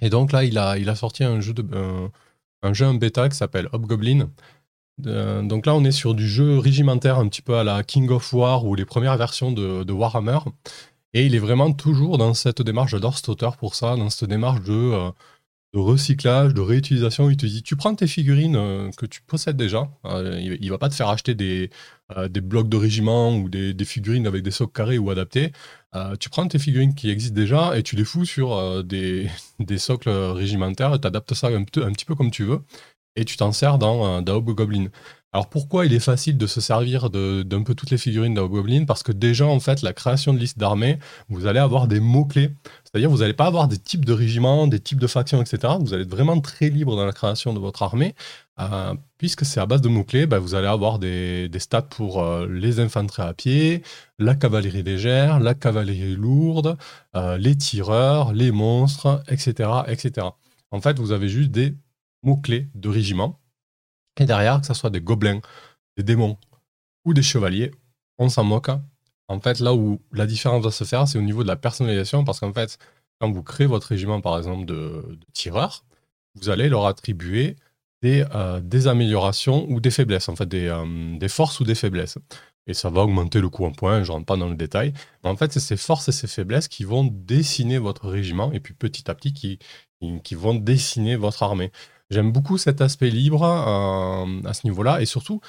Et 0.00 0.10
donc 0.10 0.32
là, 0.32 0.44
il 0.44 0.58
a, 0.58 0.94
sorti 0.94 1.24
un 1.24 1.40
jeu, 1.40 1.54
de, 1.54 1.64
un, 2.62 2.72
en 2.80 2.94
bêta 2.94 3.28
qui 3.28 3.36
s'appelle 3.36 3.68
Hobgoblin. 3.72 4.30
Donc 4.98 5.66
là, 5.66 5.74
on 5.74 5.84
est 5.84 5.92
sur 5.92 6.14
du 6.14 6.26
jeu 6.28 6.58
régimentaire 6.58 7.18
un 7.18 7.28
petit 7.28 7.42
peu 7.42 7.56
à 7.56 7.64
la 7.64 7.82
King 7.82 8.10
of 8.10 8.32
War 8.32 8.64
ou 8.64 8.74
les 8.74 8.84
premières 8.84 9.16
versions 9.16 9.52
de, 9.52 9.92
Warhammer. 9.92 10.38
Et 11.14 11.24
il 11.24 11.34
est 11.34 11.38
vraiment 11.38 11.72
toujours 11.72 12.18
dans 12.18 12.34
cette 12.34 12.60
démarche, 12.60 12.90
j'adore 12.90 13.16
cet 13.16 13.30
auteur 13.30 13.56
pour 13.56 13.74
ça, 13.74 13.96
dans 13.96 14.10
cette 14.10 14.28
démarche 14.28 14.60
de... 14.62 14.72
Euh, 14.72 15.10
de 15.74 15.78
recyclage, 15.78 16.54
de 16.54 16.60
réutilisation. 16.60 17.30
Il 17.30 17.36
te 17.36 17.46
dit, 17.46 17.62
tu 17.62 17.76
prends 17.76 17.94
tes 17.94 18.06
figurines 18.06 18.56
euh, 18.56 18.90
que 18.96 19.06
tu 19.06 19.20
possèdes 19.22 19.56
déjà. 19.56 19.88
Euh, 20.04 20.38
il, 20.40 20.64
ne 20.64 20.70
va 20.70 20.78
pas 20.78 20.88
te 20.88 20.94
faire 20.94 21.08
acheter 21.08 21.34
des, 21.34 21.70
euh, 22.16 22.28
blocs 22.28 22.68
de 22.68 22.76
régiment 22.76 23.36
ou 23.36 23.48
des, 23.48 23.74
figurines 23.84 24.26
avec 24.26 24.42
des 24.42 24.50
socles 24.50 24.72
carrés 24.72 24.98
ou 24.98 25.10
adaptés. 25.10 25.52
tu 26.20 26.28
prends 26.30 26.46
tes 26.48 26.58
figurines 26.58 26.94
qui 26.94 27.10
existent 27.10 27.34
déjà 27.34 27.76
et 27.78 27.82
tu 27.82 27.96
les 27.96 28.04
fous 28.04 28.24
sur 28.24 28.84
des, 28.84 29.28
des, 29.60 29.78
socles 29.78 30.10
régimentaires. 30.10 31.00
Tu 31.00 31.06
adaptes 31.06 31.34
ça 31.34 31.48
un, 31.48 31.62
un, 31.62 31.64
petit 31.64 32.04
peu 32.04 32.14
comme 32.14 32.30
tu 32.30 32.44
veux 32.44 32.62
et 33.16 33.24
tu 33.24 33.36
t'en 33.36 33.52
sers 33.52 33.78
dans, 33.78 34.22
dans 34.22 34.40
Goblin. 34.40 34.88
Alors 35.36 35.50
pourquoi 35.50 35.84
il 35.84 35.92
est 35.92 36.00
facile 36.00 36.38
de 36.38 36.46
se 36.46 36.62
servir 36.62 37.10
d'un 37.10 37.62
peu 37.62 37.74
toutes 37.74 37.90
les 37.90 37.98
figurines 37.98 38.34
Goblin 38.34 38.86
Parce 38.86 39.02
que 39.02 39.12
déjà, 39.12 39.44
en 39.44 39.60
fait, 39.60 39.82
la 39.82 39.92
création 39.92 40.32
de 40.32 40.38
liste 40.38 40.56
d'armées, 40.58 40.98
vous 41.28 41.44
allez 41.44 41.58
avoir 41.58 41.88
des 41.88 42.00
mots-clés. 42.00 42.52
C'est-à-dire, 42.84 43.10
vous 43.10 43.18
n'allez 43.18 43.34
pas 43.34 43.44
avoir 43.44 43.68
des 43.68 43.76
types 43.76 44.06
de 44.06 44.14
régiments, 44.14 44.66
des 44.66 44.80
types 44.80 44.98
de 44.98 45.06
factions, 45.06 45.42
etc. 45.42 45.74
Vous 45.78 45.92
allez 45.92 46.04
être 46.04 46.10
vraiment 46.10 46.40
très 46.40 46.70
libre 46.70 46.96
dans 46.96 47.04
la 47.04 47.12
création 47.12 47.52
de 47.52 47.58
votre 47.58 47.82
armée. 47.82 48.14
Euh, 48.60 48.94
puisque 49.18 49.44
c'est 49.44 49.60
à 49.60 49.66
base 49.66 49.82
de 49.82 49.90
mots-clés, 49.90 50.24
bah, 50.24 50.38
vous 50.38 50.54
allez 50.54 50.68
avoir 50.68 50.98
des, 50.98 51.50
stats 51.58 51.82
pour 51.82 52.22
euh, 52.22 52.46
les 52.48 52.80
infanteries 52.80 53.24
à 53.24 53.34
pied, 53.34 53.82
la 54.18 54.36
cavalerie 54.36 54.84
légère, 54.84 55.38
la 55.38 55.52
cavalerie 55.52 56.16
lourde, 56.16 56.78
euh, 57.14 57.36
les 57.36 57.56
tireurs, 57.56 58.32
les 58.32 58.52
monstres, 58.52 59.22
etc., 59.28 59.68
etc. 59.86 60.28
En 60.70 60.80
fait, 60.80 60.98
vous 60.98 61.12
avez 61.12 61.28
juste 61.28 61.50
des 61.50 61.74
mots-clés 62.22 62.70
de 62.74 62.88
régiments 62.88 63.38
et 64.18 64.24
derrière, 64.24 64.60
que 64.60 64.66
ce 64.66 64.74
soit 64.74 64.90
des 64.90 65.00
gobelins, 65.00 65.40
des 65.96 66.02
démons 66.02 66.38
ou 67.04 67.14
des 67.14 67.22
chevaliers, 67.22 67.70
on 68.18 68.28
s'en 68.28 68.44
moque. 68.44 68.70
En 69.28 69.40
fait, 69.40 69.60
là 69.60 69.74
où 69.74 70.00
la 70.12 70.26
différence 70.26 70.64
va 70.64 70.70
se 70.70 70.84
faire, 70.84 71.06
c'est 71.08 71.18
au 71.18 71.22
niveau 71.22 71.42
de 71.42 71.48
la 71.48 71.56
personnalisation, 71.56 72.24
parce 72.24 72.40
qu'en 72.40 72.52
fait, 72.52 72.78
quand 73.20 73.30
vous 73.30 73.42
créez 73.42 73.66
votre 73.66 73.88
régiment, 73.88 74.20
par 74.20 74.38
exemple, 74.38 74.66
de, 74.66 75.18
tireurs, 75.32 75.84
vous 76.34 76.50
allez 76.50 76.68
leur 76.68 76.86
attribuer 76.86 77.56
des, 78.02 78.24
euh, 78.34 78.60
des, 78.60 78.88
améliorations 78.88 79.66
ou 79.70 79.80
des 79.80 79.90
faiblesses, 79.90 80.28
en 80.28 80.36
fait, 80.36 80.46
des, 80.46 80.66
euh, 80.66 81.18
des, 81.18 81.28
forces 81.28 81.60
ou 81.60 81.64
des 81.64 81.74
faiblesses. 81.74 82.18
Et 82.66 82.74
ça 82.74 82.90
va 82.90 83.02
augmenter 83.02 83.40
le 83.40 83.48
coût 83.48 83.64
en 83.64 83.72
points, 83.72 84.02
je 84.02 84.08
ne 84.10 84.12
rentre 84.16 84.26
pas 84.26 84.36
dans 84.36 84.48
le 84.48 84.56
détail. 84.56 84.92
Mais 85.24 85.30
en 85.30 85.36
fait, 85.36 85.52
c'est 85.52 85.60
ces 85.60 85.76
forces 85.76 86.08
et 86.08 86.12
ces 86.12 86.26
faiblesses 86.26 86.68
qui 86.68 86.84
vont 86.84 87.04
dessiner 87.04 87.78
votre 87.78 88.08
régiment, 88.08 88.52
et 88.52 88.60
puis 88.60 88.74
petit 88.74 89.10
à 89.10 89.14
petit, 89.14 89.32
qui 89.32 90.34
vont 90.34 90.54
dessiner 90.54 91.16
votre 91.16 91.42
armée. 91.42 91.72
J'aime 92.10 92.30
beaucoup 92.30 92.56
cet 92.56 92.80
aspect 92.80 93.10
libre 93.10 93.42
euh, 93.42 94.48
à 94.48 94.54
ce 94.54 94.66
niveau-là. 94.66 95.00
Et 95.00 95.06
surtout, 95.06 95.40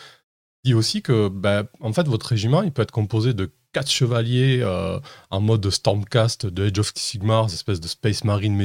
dit 0.63 0.73
aussi 0.73 1.01
que 1.01 1.29
bah, 1.29 1.63
en 1.79 1.93
fait, 1.93 2.07
votre 2.07 2.27
régiment, 2.27 2.63
il 2.63 2.71
peut 2.71 2.81
être 2.81 2.91
composé 2.91 3.33
de 3.33 3.51
quatre 3.73 3.91
chevaliers 3.91 4.59
euh, 4.61 4.99
en 5.29 5.41
mode 5.41 5.69
Stormcast 5.69 6.47
de 6.47 6.67
Age 6.67 6.79
of 6.79 6.91
Sigmar, 6.95 7.45
espèce 7.45 7.79
de 7.79 7.87
Space 7.87 8.23
Marine 8.23 8.55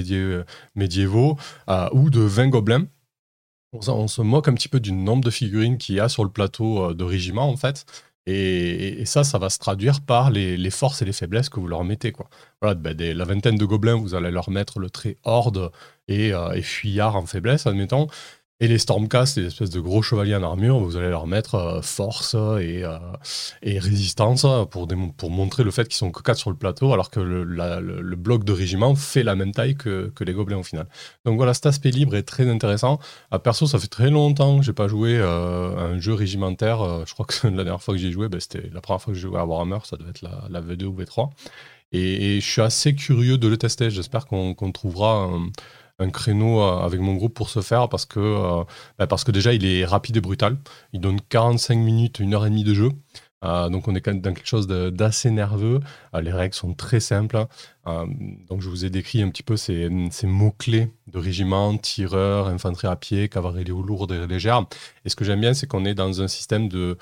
médiévaux, 0.75 1.37
euh, 1.69 1.89
ou 1.93 2.09
de 2.09 2.21
20 2.21 2.49
gobelins. 2.49 2.87
On, 3.73 4.07
se 4.07 4.21
moque 4.21 4.49
un 4.49 4.55
petit 4.55 4.69
peu 4.69 4.81
du 4.81 4.93
nombre 4.93 5.25
de 5.25 5.31
figurines 5.31 5.79
qu'il 5.79 5.95
y 5.95 6.01
a 6.01 6.11
sur 6.11 6.25
le 6.25 6.31
plateau 6.31 6.93
de 6.93 7.05
régiment, 7.05 7.49
en 7.49 7.57
fait. 7.57 7.87
Et, 8.27 9.05
ça, 9.05 9.25
ça 9.25 9.39
va 9.39 9.51
se 9.51 9.59
traduire 9.59 10.01
par 10.01 10.31
les, 10.31 10.71
forces 10.71 11.03
et 11.03 11.05
les 11.05 11.13
faiblesses 11.13 11.49
que 11.49 11.59
vous 11.59 11.67
leur 11.67 11.85
mettez. 11.85 12.13
Quoi. 12.13 12.29
Ben, 12.61 12.97
la 12.97 13.25
vingtaine 13.25 13.57
de 13.57 13.65
gobelins, 13.65 13.97
vous 13.97 14.15
allez 14.15 14.31
leur 14.31 14.51
mettre 14.51 14.79
le 14.79 14.91
trait 14.91 15.17
horde 15.25 15.73
et, 16.09 16.33
euh, 16.33 16.53
et 16.53 16.63
fuyard 16.63 17.17
en 17.17 17.27
faiblesse, 17.27 17.67
admettons. 17.67 18.07
Et 18.63 18.69
les 18.69 18.79
Stormcast, 18.79 19.39
les 19.39 19.47
espèces 19.47 19.71
de 19.71 19.81
gros 19.81 20.03
chevaliers 20.03 20.37
en 20.37 20.45
armure, 20.45 20.79
vous 20.79 20.97
allez 20.97 21.09
leur 21.09 21.27
mettre 21.27 21.57
euh, 21.57 21.83
force 21.83 22.35
et, 22.35 22.85
euh, 22.85 22.97
et, 23.61 23.81
résistance 23.81 24.47
pour, 24.71 24.87
pour 25.17 25.31
montrer 25.33 25.65
le 25.65 25.73
fait 25.73 25.89
qu'ils 25.89 25.97
sont 25.97 26.13
que 26.13 26.23
4 26.23 26.39
sur 26.39 26.49
le 26.49 26.55
plateau, 26.55 26.93
alors 26.93 27.11
que 27.11 27.19
le, 27.19 28.15
bloc 28.15 28.45
de 28.45 28.53
régiment 28.53 28.95
fait 28.95 29.25
la 29.25 29.35
même 29.35 29.51
taille 29.51 29.75
que, 29.75 30.13
les 30.21 30.33
gobelins 30.33 30.59
au 30.59 30.63
final. 30.63 30.87
Donc 31.25 31.39
voilà, 31.39 31.55
cet 31.55 31.67
aspect 31.67 31.91
libre 31.91 32.15
est 32.15 32.23
très 32.23 32.49
intéressant. 32.49 33.01
À 33.33 33.41
perso, 33.41 33.67
ça 33.67 33.81
fait 33.81 33.89
très 33.89 34.11
longtemps 34.11 34.61
que 34.61 34.65
j'ai 34.65 34.73
pas 34.73 34.87
joué 34.87 35.19
euh, 35.19 35.77
à 35.77 35.81
un 35.81 35.99
jeu 35.99 36.15
régimentaire. 36.15 37.05
je 37.05 37.13
crois 37.15 37.27
que 37.27 37.35
la 37.49 37.65
dernière 37.65 37.83
fois 37.83 37.95
que 37.95 38.01
j'ai 38.01 38.13
joué, 38.13 38.29
ben, 38.29 38.39
c'était 38.39 38.71
la 38.73 38.81
première 38.81 39.03
fois 39.03 39.13
que 39.13 39.19
j'ai 39.19 39.27
joué 39.27 39.41
à 39.41 39.45
Warhammer, 39.45 39.79
ça 39.83 39.97
devait 39.97 40.11
être 40.11 40.23
la, 40.23 40.45
la 40.49 40.61
V2 40.61 40.85
ou 40.85 40.97
V3. 40.97 41.31
Et, 41.91 42.41
je 42.41 42.49
suis 42.49 42.63
assez 42.63 42.95
curieux 42.95 43.39
de 43.39 43.49
le 43.49 43.57
tester. 43.57 43.91
J'espère 43.91 44.27
qu'on 44.27 44.55
trouvera 44.73 45.29
créneau 46.11 46.61
euh, 46.61 46.79
avec 46.79 47.01
mon 47.01 47.15
groupe 47.15 47.35
pour 47.35 47.49
ce 47.49 47.61
faire 47.61 47.89
parce 47.89 48.07
que, 48.07 48.21
euh, 48.21 48.65
bah, 48.99 49.07
parce 49.07 49.25
que 49.25 49.31
déjà 49.31 49.53
il 49.53 49.65
est 49.65 49.85
rapide 49.85 50.17
et 50.17 50.21
brutal. 50.21 50.57
Il 50.93 51.01
donne 51.01 51.21
45 51.21 51.77
minutes, 51.77 52.21
une 52.21 52.35
heure 52.35 52.47
et 52.47 52.51
demie 52.51 52.65
de 52.65 52.75
jeu. 52.75 52.91
Euh, 53.45 53.69
donc 53.69 53.89
on 53.89 53.95
est 53.95 54.01
quand 54.01 54.13
même 54.13 54.21
dans 54.21 54.33
quelque 54.35 54.49
chose 54.49 54.67
d'assez 54.69 55.31
nerveux. 55.31 55.81
les 56.21 56.33
règles 56.33 56.55
sont 56.55 56.75
très 56.75 57.01
simples. 57.01 57.47
donc 57.87 58.61
je 58.61 58.69
vous 58.69 58.85
ai 58.85 58.91
décrit 58.91 59.23
un 59.23 59.31
petit 59.31 59.43
peu 59.43 59.57
ces, 59.57 59.89
ces 60.11 60.27
mots-clés 60.27 60.93
de 61.09 61.19
régiment, 61.19 61.77
tireur, 61.77 62.49
infanterie 62.49 62.89
à 62.89 62.97
pied, 62.97 63.29
cavalerie 63.29 63.65
lourde 63.65 64.13
et 64.13 64.27
légère. 64.27 64.65
Et 65.05 65.09
ce 65.09 65.17
que 65.17 65.25
j'aime 65.25 65.41
bien, 65.41 65.55
c'est 65.55 65.67
qu'on 65.67 65.85
est 65.85 65.95
dans 65.95 66.23
un 66.23 66.29
système 66.29 66.69
de 66.69 66.97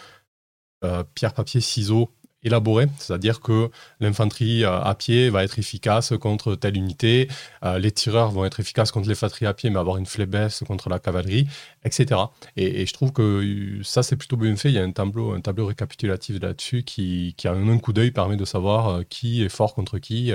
pierre, 1.15 1.35
papier, 1.35 1.61
ciseaux 1.61 2.11
élaboré, 2.43 2.89
c'est-à-dire 2.99 3.41
que 3.41 3.71
l'infanterie 4.01 4.65
euh, 4.65 4.81
à 4.81 4.95
pied 4.95 5.31
va 5.31 5.45
être 5.45 5.59
efficace 5.59 6.13
contre 6.19 6.55
telle 6.55 6.77
unité, 6.77 7.29
euh, 7.65 7.79
les 7.79 7.93
tireurs 7.93 8.31
vont 8.31 8.45
être 8.45 8.61
efficaces 8.61 8.91
contre 8.93 9.09
l'infanterie 9.09 9.47
à 9.47 9.55
pied, 9.55 9.71
mais 9.71 9.79
avoir 9.79 9.99
une 9.99 10.07
faiblesse 10.07 10.63
contre 10.67 10.89
la 10.89 10.99
cavalerie, 10.99 11.47
etc. 11.85 12.21
Et, 12.57 12.87
je 12.87 12.93
trouve 12.95 13.13
que 13.13 13.23
euh, 13.23 13.83
ça, 13.83 14.03
c'est 14.03 14.17
plutôt 14.17 14.37
bien 14.37 14.57
fait. 14.57 14.71
Il 14.71 14.75
y 14.75 14.79
a 14.79 14.83
un 14.83 14.93
tableau, 14.93 15.33
un 15.33 15.41
tableau 15.41 15.67
récapitulatif 15.67 16.41
là-dessus 16.41 16.83
qui, 16.83 17.35
qui, 17.37 17.49
en 17.49 17.69
un 17.69 17.79
coup 17.79 17.93
d'œil, 17.93 18.11
permet 18.11 18.37
de 18.37 18.45
savoir 18.45 19.03
qui 19.09 19.43
est 19.45 19.49
fort 19.49 19.75
contre 19.75 19.99
qui. 19.99 20.33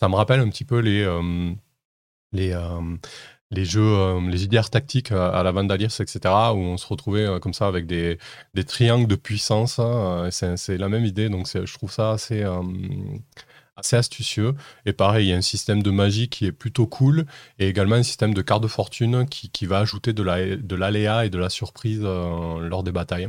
Ça 0.00 0.08
me 0.08 0.14
rappelle 0.14 0.40
un 0.40 0.48
petit 0.48 0.64
peu 0.64 0.78
les... 0.78 1.06
les 2.32 2.54
les 3.50 3.64
jeux, 3.64 3.82
euh, 3.82 4.20
les 4.28 4.44
idées 4.44 4.60
tactiques 4.70 5.12
à, 5.12 5.42
la 5.42 5.52
Vandaliers, 5.52 5.86
etc., 5.86 6.20
où 6.54 6.58
on 6.58 6.76
se 6.76 6.86
retrouvait 6.86 7.26
euh, 7.26 7.38
comme 7.38 7.54
ça 7.54 7.66
avec 7.66 7.86
des, 7.86 8.18
triangles 8.66 9.06
de 9.08 9.16
puissance. 9.16 9.78
Hein, 9.78 10.28
c'est 10.30 10.76
la 10.76 10.88
même 10.88 11.04
idée, 11.04 11.28
donc 11.28 11.46
je 11.46 11.72
trouve 11.74 11.90
ça 11.92 12.12
assez, 12.12 12.42
euh, 12.42 12.62
assez 13.76 13.96
astucieux. 13.96 14.54
Et 14.86 14.92
pareil, 14.92 15.26
il 15.28 15.30
y 15.30 15.32
a 15.32 15.36
un 15.36 15.42
système 15.42 15.82
de 15.82 15.90
magie 15.90 16.28
qui 16.28 16.46
est 16.46 16.52
plutôt 16.52 16.86
cool, 16.86 17.26
et 17.58 17.68
également 17.68 17.96
un 17.96 18.02
système 18.02 18.34
de 18.34 18.42
cartes 18.42 18.62
de 18.62 18.68
fortune 18.68 19.26
qui, 19.28 19.66
va 19.66 19.78
ajouter 19.78 20.12
de 20.12 20.22
l'aléa 20.74 21.24
et 21.26 21.30
de 21.30 21.38
la 21.38 21.50
surprise 21.50 22.02
lors 22.02 22.82
des 22.82 22.92
batailles. 22.92 23.28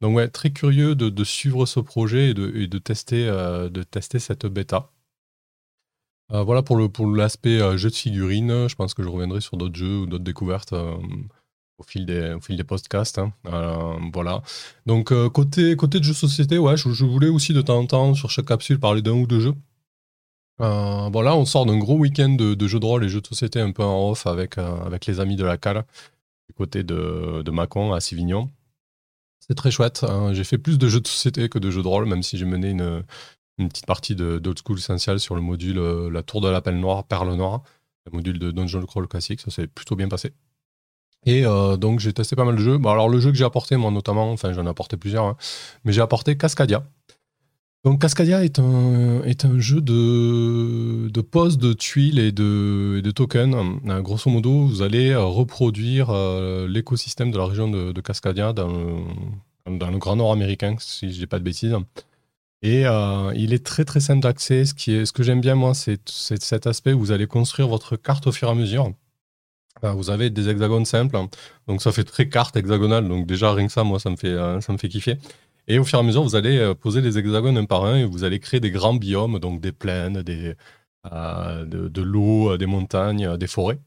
Donc 0.00 0.16
ouais, 0.16 0.28
très 0.28 0.50
curieux 0.50 0.94
de, 0.94 1.24
suivre 1.24 1.66
ce 1.66 1.78
projet 1.80 2.30
et 2.30 2.30
et 2.30 2.66
de 2.66 2.78
tester, 2.78 3.26
de 3.26 3.82
tester 3.82 4.18
cette 4.18 4.46
bêta. 4.46 4.90
Euh, 6.32 6.42
voilà 6.44 6.62
pour 6.62 6.76
le 6.76 6.88
l'aspect 7.16 7.60
euh, 7.60 7.76
jeu 7.76 7.90
de 7.90 7.94
figurines. 7.94 8.68
Je 8.68 8.74
pense 8.74 8.94
que 8.94 9.02
je 9.02 9.08
reviendrai 9.08 9.40
sur 9.40 9.56
d'autres 9.56 9.76
jeux 9.76 10.00
ou 10.00 10.06
d'autres 10.06 10.24
découvertes 10.24 10.72
euh, 10.72 10.96
au 11.78 11.82
fil 11.82 12.06
des 12.06 12.64
podcasts. 12.64 13.18
Hein. 13.18 13.32
voilà. 14.12 14.42
Donc 14.86 15.12
côté 15.32 15.76
côté 15.76 15.98
de 15.98 16.04
jeux 16.04 16.14
société, 16.14 16.58
ouais, 16.58 16.76
je, 16.76 17.04
voulais 17.04 17.28
aussi 17.28 17.54
de 17.54 17.62
temps 17.62 17.78
en 17.78 17.86
temps 17.86 18.14
sur 18.14 18.30
chaque 18.30 18.46
capsule 18.46 18.78
parler 18.78 19.02
d'un 19.02 19.12
ou 19.12 19.26
deux 19.26 19.40
jeux. 19.40 19.54
voilà, 20.58 21.34
on 21.36 21.46
sort 21.46 21.64
d'un 21.66 21.78
gros 21.78 21.96
week-end 21.96 22.28
de, 22.28 22.68
jeux 22.68 22.80
de 22.80 22.84
rôle 22.86 23.04
et 23.04 23.08
jeux 23.08 23.22
de 23.22 23.26
société 23.26 23.60
un 23.60 23.72
peu 23.72 23.82
en 23.82 24.10
off 24.10 24.26
avec 24.26 24.56
les 25.06 25.20
amis 25.20 25.36
de 25.36 25.44
la 25.44 25.56
cale 25.56 25.84
du 26.48 26.54
côté 26.54 26.82
de, 26.82 27.42
de 27.42 27.94
à 27.94 28.00
Sivignon. 28.00 28.50
C'est 29.40 29.54
très 29.54 29.70
chouette. 29.70 30.04
Hein. 30.04 30.34
J'ai 30.34 30.44
fait 30.44 30.58
plus 30.58 30.78
de 30.78 30.86
jeux 30.86 31.00
de 31.00 31.08
société 31.08 31.48
que 31.48 31.58
de 31.58 31.70
jeux 31.70 31.82
de 31.82 31.88
rôle, 31.88 32.04
même 32.04 32.22
si 32.22 32.36
j'ai 32.36 32.44
mené 32.44 32.70
une, 32.70 33.02
une 33.58 33.68
petite 33.68 33.86
partie 33.86 34.14
de 34.14 34.40
School 34.64 34.78
Essential 34.78 35.20
sur 35.20 35.34
le 35.34 35.40
module 35.40 35.78
euh, 35.78 36.10
La 36.10 36.22
Tour 36.22 36.40
de 36.40 36.48
l'Appel 36.48 36.78
Noir, 36.78 37.04
Perle 37.04 37.34
Noire, 37.34 37.62
le 38.06 38.12
module 38.12 38.38
de 38.38 38.50
Dungeon 38.50 38.84
Crawl 38.86 39.06
classique, 39.06 39.40
ça 39.40 39.50
s'est 39.50 39.66
plutôt 39.66 39.96
bien 39.96 40.08
passé. 40.08 40.32
Et 41.26 41.44
euh, 41.44 41.76
donc 41.76 42.00
j'ai 42.00 42.12
testé 42.14 42.34
pas 42.34 42.44
mal 42.44 42.56
de 42.56 42.60
jeux. 42.60 42.78
Alors 42.86 43.08
le 43.08 43.20
jeu 43.20 43.30
que 43.30 43.36
j'ai 43.36 43.44
apporté, 43.44 43.76
moi 43.76 43.90
notamment, 43.90 44.32
enfin 44.32 44.52
j'en 44.52 44.64
ai 44.64 44.70
apporté 44.70 44.96
plusieurs, 44.96 45.24
hein, 45.24 45.36
mais 45.84 45.92
j'ai 45.92 46.00
apporté 46.00 46.36
Cascadia. 46.36 46.86
Donc 47.84 48.00
Cascadia 48.00 48.44
est 48.44 48.58
un, 48.58 49.22
est 49.22 49.44
un 49.44 49.58
jeu 49.58 49.80
de, 49.80 51.08
de 51.08 51.20
pose 51.20 51.58
de 51.58 51.72
tuiles 51.72 52.18
et 52.18 52.32
de, 52.32 53.00
de 53.02 53.10
tokens. 53.10 53.54
Euh, 53.86 54.00
grosso 54.00 54.30
modo, 54.30 54.66
vous 54.66 54.82
allez 54.82 55.14
reproduire 55.14 56.10
l'écosystème 56.68 57.30
de 57.30 57.38
la 57.38 57.46
région 57.46 57.70
de, 57.70 57.92
de 57.92 58.00
Cascadia 58.00 58.52
dans, 58.54 59.04
dans, 59.66 59.90
le 59.90 59.98
Grand 59.98 60.16
Nord 60.16 60.32
américain, 60.32 60.76
si 60.78 61.12
je 61.12 61.18
dis 61.18 61.26
pas 61.26 61.38
de 61.38 61.44
bêtises. 61.44 61.76
Et 62.62 62.86
euh, 62.86 63.32
il 63.34 63.54
est 63.54 63.64
très 63.64 63.84
très 63.84 64.00
simple 64.00 64.20
d'accès. 64.20 64.64
Ce, 64.66 65.04
ce 65.04 65.12
que 65.12 65.22
j'aime 65.22 65.40
bien 65.40 65.54
moi, 65.54 65.72
c'est 65.74 66.00
cet 66.08 66.66
aspect 66.66 66.92
où 66.92 66.98
vous 66.98 67.12
allez 67.12 67.26
construire 67.26 67.68
votre 67.68 67.96
carte 67.96 68.26
au 68.26 68.32
fur 68.32 68.48
et 68.48 68.50
à 68.50 68.54
mesure. 68.54 68.92
vous 69.82 70.10
avez 70.10 70.28
des 70.30 70.48
hexagones 70.48 70.84
simples, 70.84 71.16
donc 71.66 71.80
ça 71.80 71.90
fait 71.90 72.04
très 72.04 72.28
carte 72.28 72.56
hexagonale. 72.56 73.08
Donc 73.08 73.26
déjà 73.26 73.52
rien 73.52 73.66
que 73.66 73.72
ça, 73.72 73.82
moi, 73.82 73.98
ça 73.98 74.10
me 74.10 74.16
fait 74.16 74.28
euh, 74.28 74.60
ça 74.60 74.72
me 74.72 74.78
fait 74.78 74.88
kiffer. 74.88 75.16
Et 75.68 75.78
au 75.78 75.84
fur 75.84 75.98
et 75.98 76.02
à 76.02 76.04
mesure, 76.04 76.22
vous 76.22 76.36
allez 76.36 76.58
euh, 76.58 76.74
poser 76.74 77.00
les 77.00 77.16
hexagones 77.16 77.56
un 77.56 77.64
par 77.64 77.84
un 77.84 77.96
et 77.96 78.04
vous 78.04 78.24
allez 78.24 78.40
créer 78.40 78.60
des 78.60 78.70
grands 78.70 78.94
biomes, 78.94 79.38
donc 79.38 79.60
des 79.60 79.72
plaines, 79.72 80.22
des, 80.22 80.54
de, 81.04 81.88
de 81.88 82.02
l'eau, 82.02 82.56
des 82.58 82.66
montagnes, 82.66 83.36
des 83.38 83.46
forêts. 83.46 83.78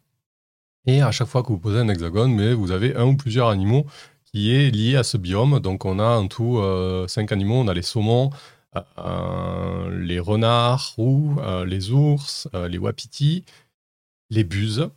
Et 0.88 1.02
à 1.02 1.12
chaque 1.12 1.28
fois 1.28 1.44
que 1.44 1.50
vous 1.50 1.60
posez 1.60 1.78
un 1.80 1.90
hexagone, 1.90 2.34
mais 2.34 2.54
vous 2.54 2.72
avez 2.72 2.96
un 2.96 3.06
ou 3.06 3.16
plusieurs 3.16 3.50
animaux 3.50 3.86
qui 4.26 4.54
est 4.56 4.72
lié 4.72 4.96
à 4.96 5.04
ce 5.04 5.18
biome. 5.18 5.60
Donc 5.60 5.86
on 5.86 6.00
a 6.00 6.18
en 6.18 6.28
tout 6.28 6.60
cinq 7.08 7.32
animaux. 7.32 7.56
On 7.56 7.68
a 7.68 7.74
les 7.74 7.84
saumons, 7.84 8.32
euh, 8.98 10.04
les 10.04 10.20
renards 10.20 10.94
roux, 10.96 11.38
euh, 11.40 11.66
les 11.66 11.92
ours, 11.92 12.48
euh, 12.54 12.68
les 12.68 12.78
wapitis, 12.78 13.44
les 14.30 14.44
buses. 14.44 14.90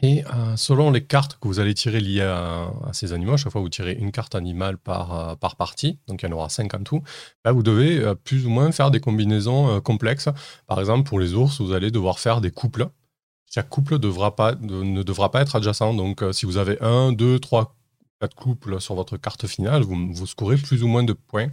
Et 0.00 0.22
selon 0.54 0.92
les 0.92 1.02
cartes 1.02 1.40
que 1.40 1.48
vous 1.48 1.58
allez 1.58 1.74
tirer 1.74 1.98
liées 1.98 2.20
à, 2.20 2.70
ces 2.92 3.12
animaux, 3.12 3.32
à 3.32 3.36
chaque 3.36 3.50
fois 3.50 3.60
vous 3.60 3.68
tirez 3.68 3.94
une 3.94 4.12
carte 4.12 4.36
animale 4.36 4.78
par, 4.78 5.36
par 5.38 5.56
partie, 5.56 5.98
donc 6.06 6.22
il 6.22 6.26
y 6.26 6.28
en 6.32 6.36
aura 6.36 6.48
5 6.48 6.72
en 6.74 6.84
tout, 6.84 7.02
bah, 7.44 7.50
vous 7.50 7.64
devez 7.64 8.14
plus 8.22 8.46
ou 8.46 8.48
moins 8.48 8.70
faire 8.70 8.92
des 8.92 9.00
combinaisons 9.00 9.80
complexes. 9.80 10.28
Par 10.68 10.78
exemple, 10.78 11.08
pour 11.08 11.18
les 11.18 11.34
ours, 11.34 11.60
vous 11.60 11.72
allez 11.72 11.90
devoir 11.90 12.20
faire 12.20 12.40
des 12.40 12.52
couples. 12.52 12.86
Chaque 13.52 13.68
couple 13.70 13.94
ne 13.94 13.98
devra 15.02 15.32
pas 15.32 15.42
être 15.42 15.56
adjacent. 15.56 15.94
Donc 15.94 16.22
si 16.30 16.46
vous 16.46 16.58
avez 16.58 16.80
un, 16.80 17.10
deux, 17.10 17.40
trois 17.40 17.74
quatre 18.20 18.36
couples 18.36 18.80
sur 18.80 18.94
votre 18.94 19.16
carte 19.16 19.48
finale, 19.48 19.82
vous, 19.82 20.12
vous 20.12 20.26
scorez 20.28 20.58
plus 20.58 20.84
ou 20.84 20.86
moins 20.86 21.02
de 21.02 21.12
points. 21.12 21.48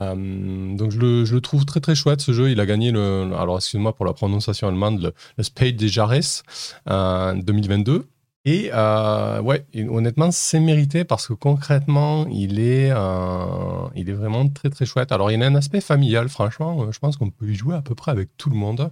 Euh, 0.00 0.76
donc 0.76 0.92
je 0.92 0.98
le, 0.98 1.40
trouve 1.40 1.64
très 1.64 1.80
très 1.80 1.94
chouette 1.94 2.20
ce 2.20 2.32
jeu. 2.32 2.50
Il 2.50 2.60
a 2.60 2.66
gagné 2.66 2.90
le, 2.90 3.32
alors 3.36 3.56
excuse-moi 3.56 3.94
pour 3.94 4.06
la 4.06 4.12
prononciation 4.12 4.68
allemande, 4.68 5.00
le, 5.02 5.12
le 5.36 5.44
Spade 5.44 5.76
des 5.76 5.88
Jarres 5.88 6.42
en 6.86 7.34
2022. 7.34 8.06
Et 8.44 8.70
euh, 8.72 9.42
ouais, 9.42 9.66
honnêtement, 9.90 10.30
c'est 10.30 10.58
mérité 10.58 11.04
parce 11.04 11.28
que 11.28 11.34
concrètement, 11.34 12.26
il 12.28 12.60
est, 12.60 12.90
euh, 12.90 13.88
il 13.94 14.08
est 14.08 14.14
vraiment 14.14 14.48
très 14.48 14.70
très 14.70 14.86
chouette. 14.86 15.12
Alors, 15.12 15.30
il 15.30 15.38
y 15.38 15.42
a 15.42 15.46
un 15.46 15.54
aspect 15.54 15.82
familial, 15.82 16.30
franchement, 16.30 16.84
euh, 16.84 16.90
je 16.90 16.98
pense 16.98 17.18
qu'on 17.18 17.30
peut 17.30 17.50
y 17.50 17.54
jouer 17.54 17.74
à 17.74 17.82
peu 17.82 17.94
près 17.94 18.10
avec 18.10 18.30
tout 18.38 18.48
le 18.48 18.56
monde. 18.56 18.90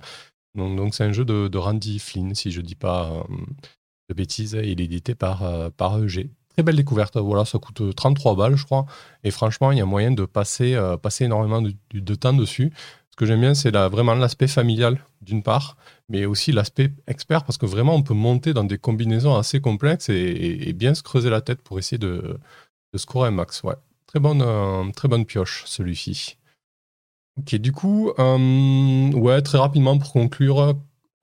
Donc, 0.57 0.95
c'est 0.95 1.05
un 1.05 1.13
jeu 1.13 1.25
de, 1.25 1.57
Randy 1.57 1.99
Flynn, 1.99 2.35
si 2.35 2.51
je 2.51 2.61
dis 2.61 2.75
pas 2.75 3.27
de 4.11 4.15
bêtises. 4.15 4.59
Il 4.63 4.81
est 4.81 4.85
édité 4.85 5.15
par, 5.15 5.43
par 5.73 6.03
EG. 6.03 6.29
Très 6.57 6.63
belle 6.63 6.77
découverte. 6.77 7.19
Voilà, 7.19 7.45
ça 7.45 7.59
coûte 7.59 7.95
33 7.95 8.35
balles, 8.35 8.57
je 8.57 8.65
crois. 8.65 8.87
Et 9.25 9.31
franchement, 9.31 9.73
il 9.73 9.79
y 9.79 9.83
a 9.83 9.85
moyen 9.85 10.11
de 10.11 10.25
passer, 10.25 10.75
passer 11.03 11.25
énormément 11.25 11.61
de, 11.61 12.15
temps 12.15 12.33
dessus. 12.33 12.73
Ce 13.11 13.17
que 13.17 13.27
j'aime 13.27 13.41
bien, 13.41 13.53
c'est 13.53 13.77
vraiment 13.77 14.15
l'aspect 14.15 14.47
familial, 14.47 14.99
d'une 15.21 15.43
part, 15.43 15.77
mais 16.09 16.25
aussi 16.25 16.53
l'aspect 16.53 16.93
expert, 17.07 17.45
parce 17.45 17.59
que 17.59 17.67
vraiment, 17.67 17.95
on 17.95 18.03
peut 18.03 18.15
monter 18.15 18.55
dans 18.55 18.65
des 18.65 18.79
combinaisons 18.79 19.37
assez 19.37 19.61
complexes 19.61 20.09
et, 20.09 20.73
bien 20.73 20.95
se 20.95 21.03
creuser 21.03 21.29
la 21.29 21.43
tête 21.43 21.61
pour 21.61 21.79
essayer 21.79 21.99
de, 21.99 22.39
scorer 22.95 23.29
un 23.29 23.33
max. 23.33 23.63
Ouais. 23.63 23.75
Très 24.07 24.21
bonne, 24.21 24.41
euh, 24.41 24.91
très 24.93 25.09
bonne 25.09 25.27
pioche, 25.27 25.65
celui-ci. 25.67 26.39
Ok, 27.39 27.55
du 27.57 27.73
coup, 27.73 28.13
euh, 28.19 29.13
ouais, 29.13 29.43
très 29.43 29.59
rapidement 29.59 29.99
pour 29.99 30.13
conclure, 30.13 30.75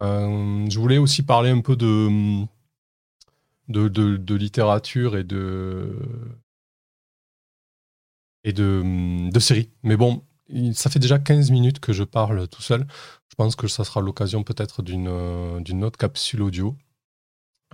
euh, 0.03 0.65
je 0.69 0.79
voulais 0.79 0.99
aussi 0.99 1.23
parler 1.23 1.49
un 1.49 1.61
peu 1.61 1.75
de, 1.75 2.45
de, 3.69 4.35
littérature 4.35 5.17
et 5.17 5.23
de 5.23 5.97
et 8.43 8.53
de, 8.53 9.39
séries. 9.39 9.69
Mais 9.83 9.95
bon, 9.95 10.23
ça 10.73 10.89
fait 10.89 10.99
déjà 10.99 11.19
15 11.19 11.51
minutes 11.51 11.79
que 11.79 11.93
je 11.93 12.03
parle 12.03 12.47
tout 12.47 12.61
seul. 12.61 12.85
Je 13.29 13.35
pense 13.35 13.55
que 13.55 13.67
ça 13.67 13.83
sera 13.83 14.01
l'occasion 14.01 14.43
peut-être 14.43 14.81
d'une 14.81 15.07
euh, 15.07 15.81
autre 15.81 15.97
capsule 15.97 16.41
audio. 16.41 16.75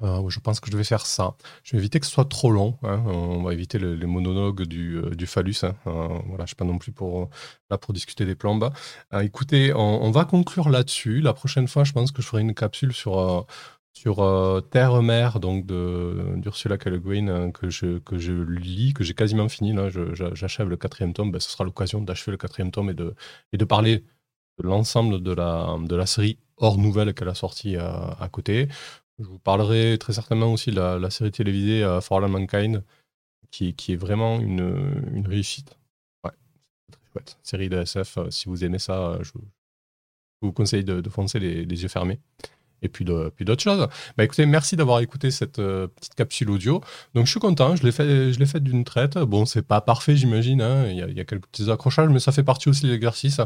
Euh, 0.02 0.30
je 0.30 0.40
pense 0.40 0.62
que 0.62 0.72
je 0.72 0.78
vais 0.78 0.86
faire 0.86 1.06
ça. 1.06 1.36
Je 1.64 1.74
vais 1.74 1.80
éviter 1.80 2.00
que 2.00 2.06
ce 2.06 2.12
soit 2.14 2.30
trop 2.30 2.52
long. 2.52 2.78
Hein. 2.84 3.04
On 3.08 3.44
va 3.44 3.52
éviter 3.54 3.80
les, 3.80 4.06
monologues 4.06 4.64
du, 4.64 4.98
euh, 4.98 5.26
phallus. 5.26 5.58
Hein. 5.64 5.76
voilà, 5.84 6.38
je 6.38 6.42
ne 6.44 6.48
suis 6.48 6.56
pas 6.56 6.66
non 6.66 6.78
plus 6.78 6.94
là 7.70 7.78
pour 7.78 7.94
discuter 7.94 8.26
des 8.26 8.36
plombes. 8.36 8.72
écoutez, 9.22 9.74
on, 9.74 10.12
va 10.12 10.24
conclure 10.24 10.70
là-dessus. 10.70 11.20
La 11.20 11.34
prochaine 11.34 11.68
fois, 11.68 11.84
je 11.84 11.92
pense 11.92 12.12
que 12.12 12.22
je 12.22 12.28
ferai 12.28 12.42
une 12.42 12.54
capsule 12.54 12.94
sur 12.94 13.46
sur 14.00 14.22
euh, 14.22 14.62
Terre-Mère, 14.62 15.42
donc 15.42 15.66
d'Ursula 15.66 16.78
K. 16.78 16.86
Le 16.86 17.00
Guin, 17.00 17.28
euh, 17.28 17.52
que, 17.52 17.70
je, 17.70 18.00
que 18.00 18.18
je 18.18 18.32
lis, 18.32 18.94
que 18.94 19.04
j'ai 19.04 19.14
quasiment 19.14 19.50
fini. 19.50 19.74
Là, 19.74 19.90
j'achève 19.90 20.70
le 20.70 20.78
quatrième 20.78 21.12
tome. 21.12 21.32
Ben, 21.32 21.42
ce 21.42 21.50
sera 21.50 21.66
l'occasion 21.66 22.02
d'achever 22.02 22.32
le 22.32 22.38
quatrième 22.38 22.72
tome 22.72 22.92
et 22.92 22.94
de, 22.94 23.14
et 23.52 23.58
de 23.58 23.66
parler 23.66 24.06
de 24.58 24.64
l'ensemble 24.64 25.22
de 25.22 25.34
la, 25.34 25.76
de 25.84 25.96
la 25.98 26.06
série 26.06 26.38
hors 26.56 26.78
nouvelle 26.78 27.14
qu'elle 27.14 27.28
a 27.28 27.34
sortie 27.34 27.76
à, 27.76 28.16
à, 28.22 28.30
côté. 28.30 28.70
Je 29.20 29.26
vous 29.26 29.40
parlerai 29.40 29.98
très 29.98 30.14
certainement 30.14 30.54
aussi 30.54 30.72
de 30.72 30.80
la, 30.80 31.10
série 31.10 31.32
télévisée 31.32 31.84
euh, 31.84 32.00
For 32.00 32.24
All 32.24 32.32
Mankind, 32.32 32.86
qui, 33.52 33.74
qui 33.74 33.92
est 33.92 33.98
vraiment 33.98 34.40
une, 34.40 35.12
une 35.14 35.28
réussite. 35.28 35.78
Ouais, 36.24 36.32
très 36.90 37.02
chouette. 37.12 37.38
Série 37.44 37.68
de 37.68 37.80
SF, 37.80 38.18
si 38.30 38.48
vous 38.48 38.64
aimez 38.64 38.80
ça, 38.80 39.20
je, 39.24 39.32
vous 40.42 40.54
conseille 40.54 40.86
de, 40.86 41.02
de 41.02 41.10
foncer 41.10 41.40
les 41.40 41.84
yeux 41.84 41.90
fermés 41.90 42.22
et 42.82 42.90
puis, 42.90 43.06
d'autres 43.06 43.62
choses. 43.62 43.88
Bah 44.18 44.24
écoutez, 44.24 44.46
merci 44.46 44.76
d'avoir 44.76 45.00
écouté 45.00 45.32
cette 45.32 45.60
euh, 45.60 45.88
petite 45.88 46.16
capsule 46.16 46.50
audio. 46.50 46.82
Donc 47.14 47.26
je 47.26 47.32
suis 47.32 47.40
content, 47.40 47.76
je 47.76 47.84
l'ai 47.84 47.92
fait, 47.92 48.32
je 48.32 48.40
l'ai 48.40 48.46
fait 48.46 48.62
d'une 48.62 48.84
traite. 48.84 49.18
Bon, 49.18 49.46
c'est 49.46 49.62
pas 49.62 49.82
parfait, 49.82 50.16
j'imagine. 50.16 50.62
Hein. 50.62 50.88
Il, 50.88 50.98
y 50.98 51.20
a, 51.20 51.26
quelques 51.26 51.48
petits 51.48 51.70
accrochages, 51.70 52.10
mais 52.10 52.20
ça 52.20 52.32
fait 52.32 52.44
partie 52.44 52.70
aussi 52.70 52.86
de 52.86 52.92
l'exercice 52.92 53.42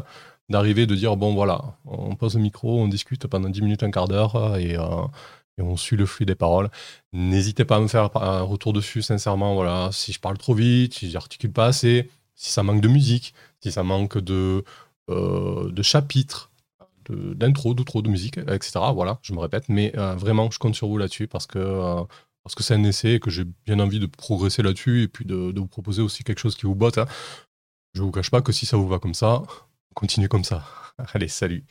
d'arriver, 0.50 0.86
de 0.86 0.94
dire 0.94 1.16
bon 1.16 1.34
voilà, 1.34 1.60
on 1.86 2.14
pose 2.16 2.34
le 2.34 2.42
micro, 2.42 2.80
on 2.80 2.88
discute 2.88 3.26
pendant 3.26 3.48
10 3.48 3.62
minutes, 3.62 3.82
un 3.82 3.90
quart 3.90 4.08
d'heure 4.08 4.56
et, 4.56 4.76
euh, 4.76 4.82
et 5.58 5.62
on 5.62 5.76
suit 5.76 5.96
le 5.96 6.06
flux 6.06 6.26
des 6.26 6.34
paroles. 6.34 6.70
N'hésitez 7.12 7.64
pas 7.64 7.76
à 7.76 7.80
me 7.80 7.88
faire 7.88 8.10
un 8.16 8.42
retour 8.42 8.72
dessus, 8.72 9.02
sincèrement. 9.02 9.54
Voilà, 9.54 9.90
si 9.92 10.12
je 10.12 10.20
parle 10.20 10.38
trop 10.38 10.54
vite, 10.54 10.94
si 10.94 11.10
j'articule 11.10 11.52
pas 11.52 11.66
assez, 11.66 12.10
si 12.34 12.52
ça 12.52 12.62
manque 12.62 12.80
de 12.80 12.88
musique, 12.88 13.34
si 13.60 13.72
ça 13.72 13.82
manque 13.82 14.18
de, 14.18 14.64
euh, 15.10 15.70
de 15.70 15.82
chapitres 15.82 16.50
d'intro, 17.10 17.74
d'outro, 17.74 18.02
de 18.02 18.08
musique, 18.08 18.38
etc. 18.38 18.80
Voilà, 18.94 19.18
je 19.22 19.32
me 19.32 19.38
répète, 19.38 19.68
mais 19.68 19.92
euh, 19.96 20.14
vraiment, 20.14 20.50
je 20.50 20.58
compte 20.58 20.74
sur 20.74 20.88
vous 20.88 20.98
là-dessus 20.98 21.28
parce 21.28 21.46
que 21.46 21.58
euh, 21.58 22.02
parce 22.42 22.54
que 22.54 22.62
c'est 22.62 22.74
un 22.74 22.84
essai 22.84 23.14
et 23.14 23.20
que 23.20 23.30
j'ai 23.30 23.44
bien 23.66 23.80
envie 23.80 23.98
de 23.98 24.06
progresser 24.06 24.62
là-dessus 24.62 25.02
et 25.02 25.08
puis 25.08 25.24
de, 25.24 25.52
vous 25.56 25.66
proposer 25.66 26.02
aussi 26.02 26.24
quelque 26.24 26.40
chose 26.40 26.56
qui 26.56 26.66
vous 26.66 26.74
botte. 26.74 26.98
Hein. 26.98 27.06
Je 27.94 28.02
vous 28.02 28.10
cache 28.10 28.30
pas 28.30 28.42
que 28.42 28.52
si 28.52 28.66
ça 28.66 28.76
vous 28.76 28.86
va 28.86 28.98
comme 28.98 29.14
ça, 29.14 29.42
continuez 29.94 30.28
comme 30.28 30.44
ça. 30.44 30.64
Allez, 31.14 31.28
salut. 31.28 31.64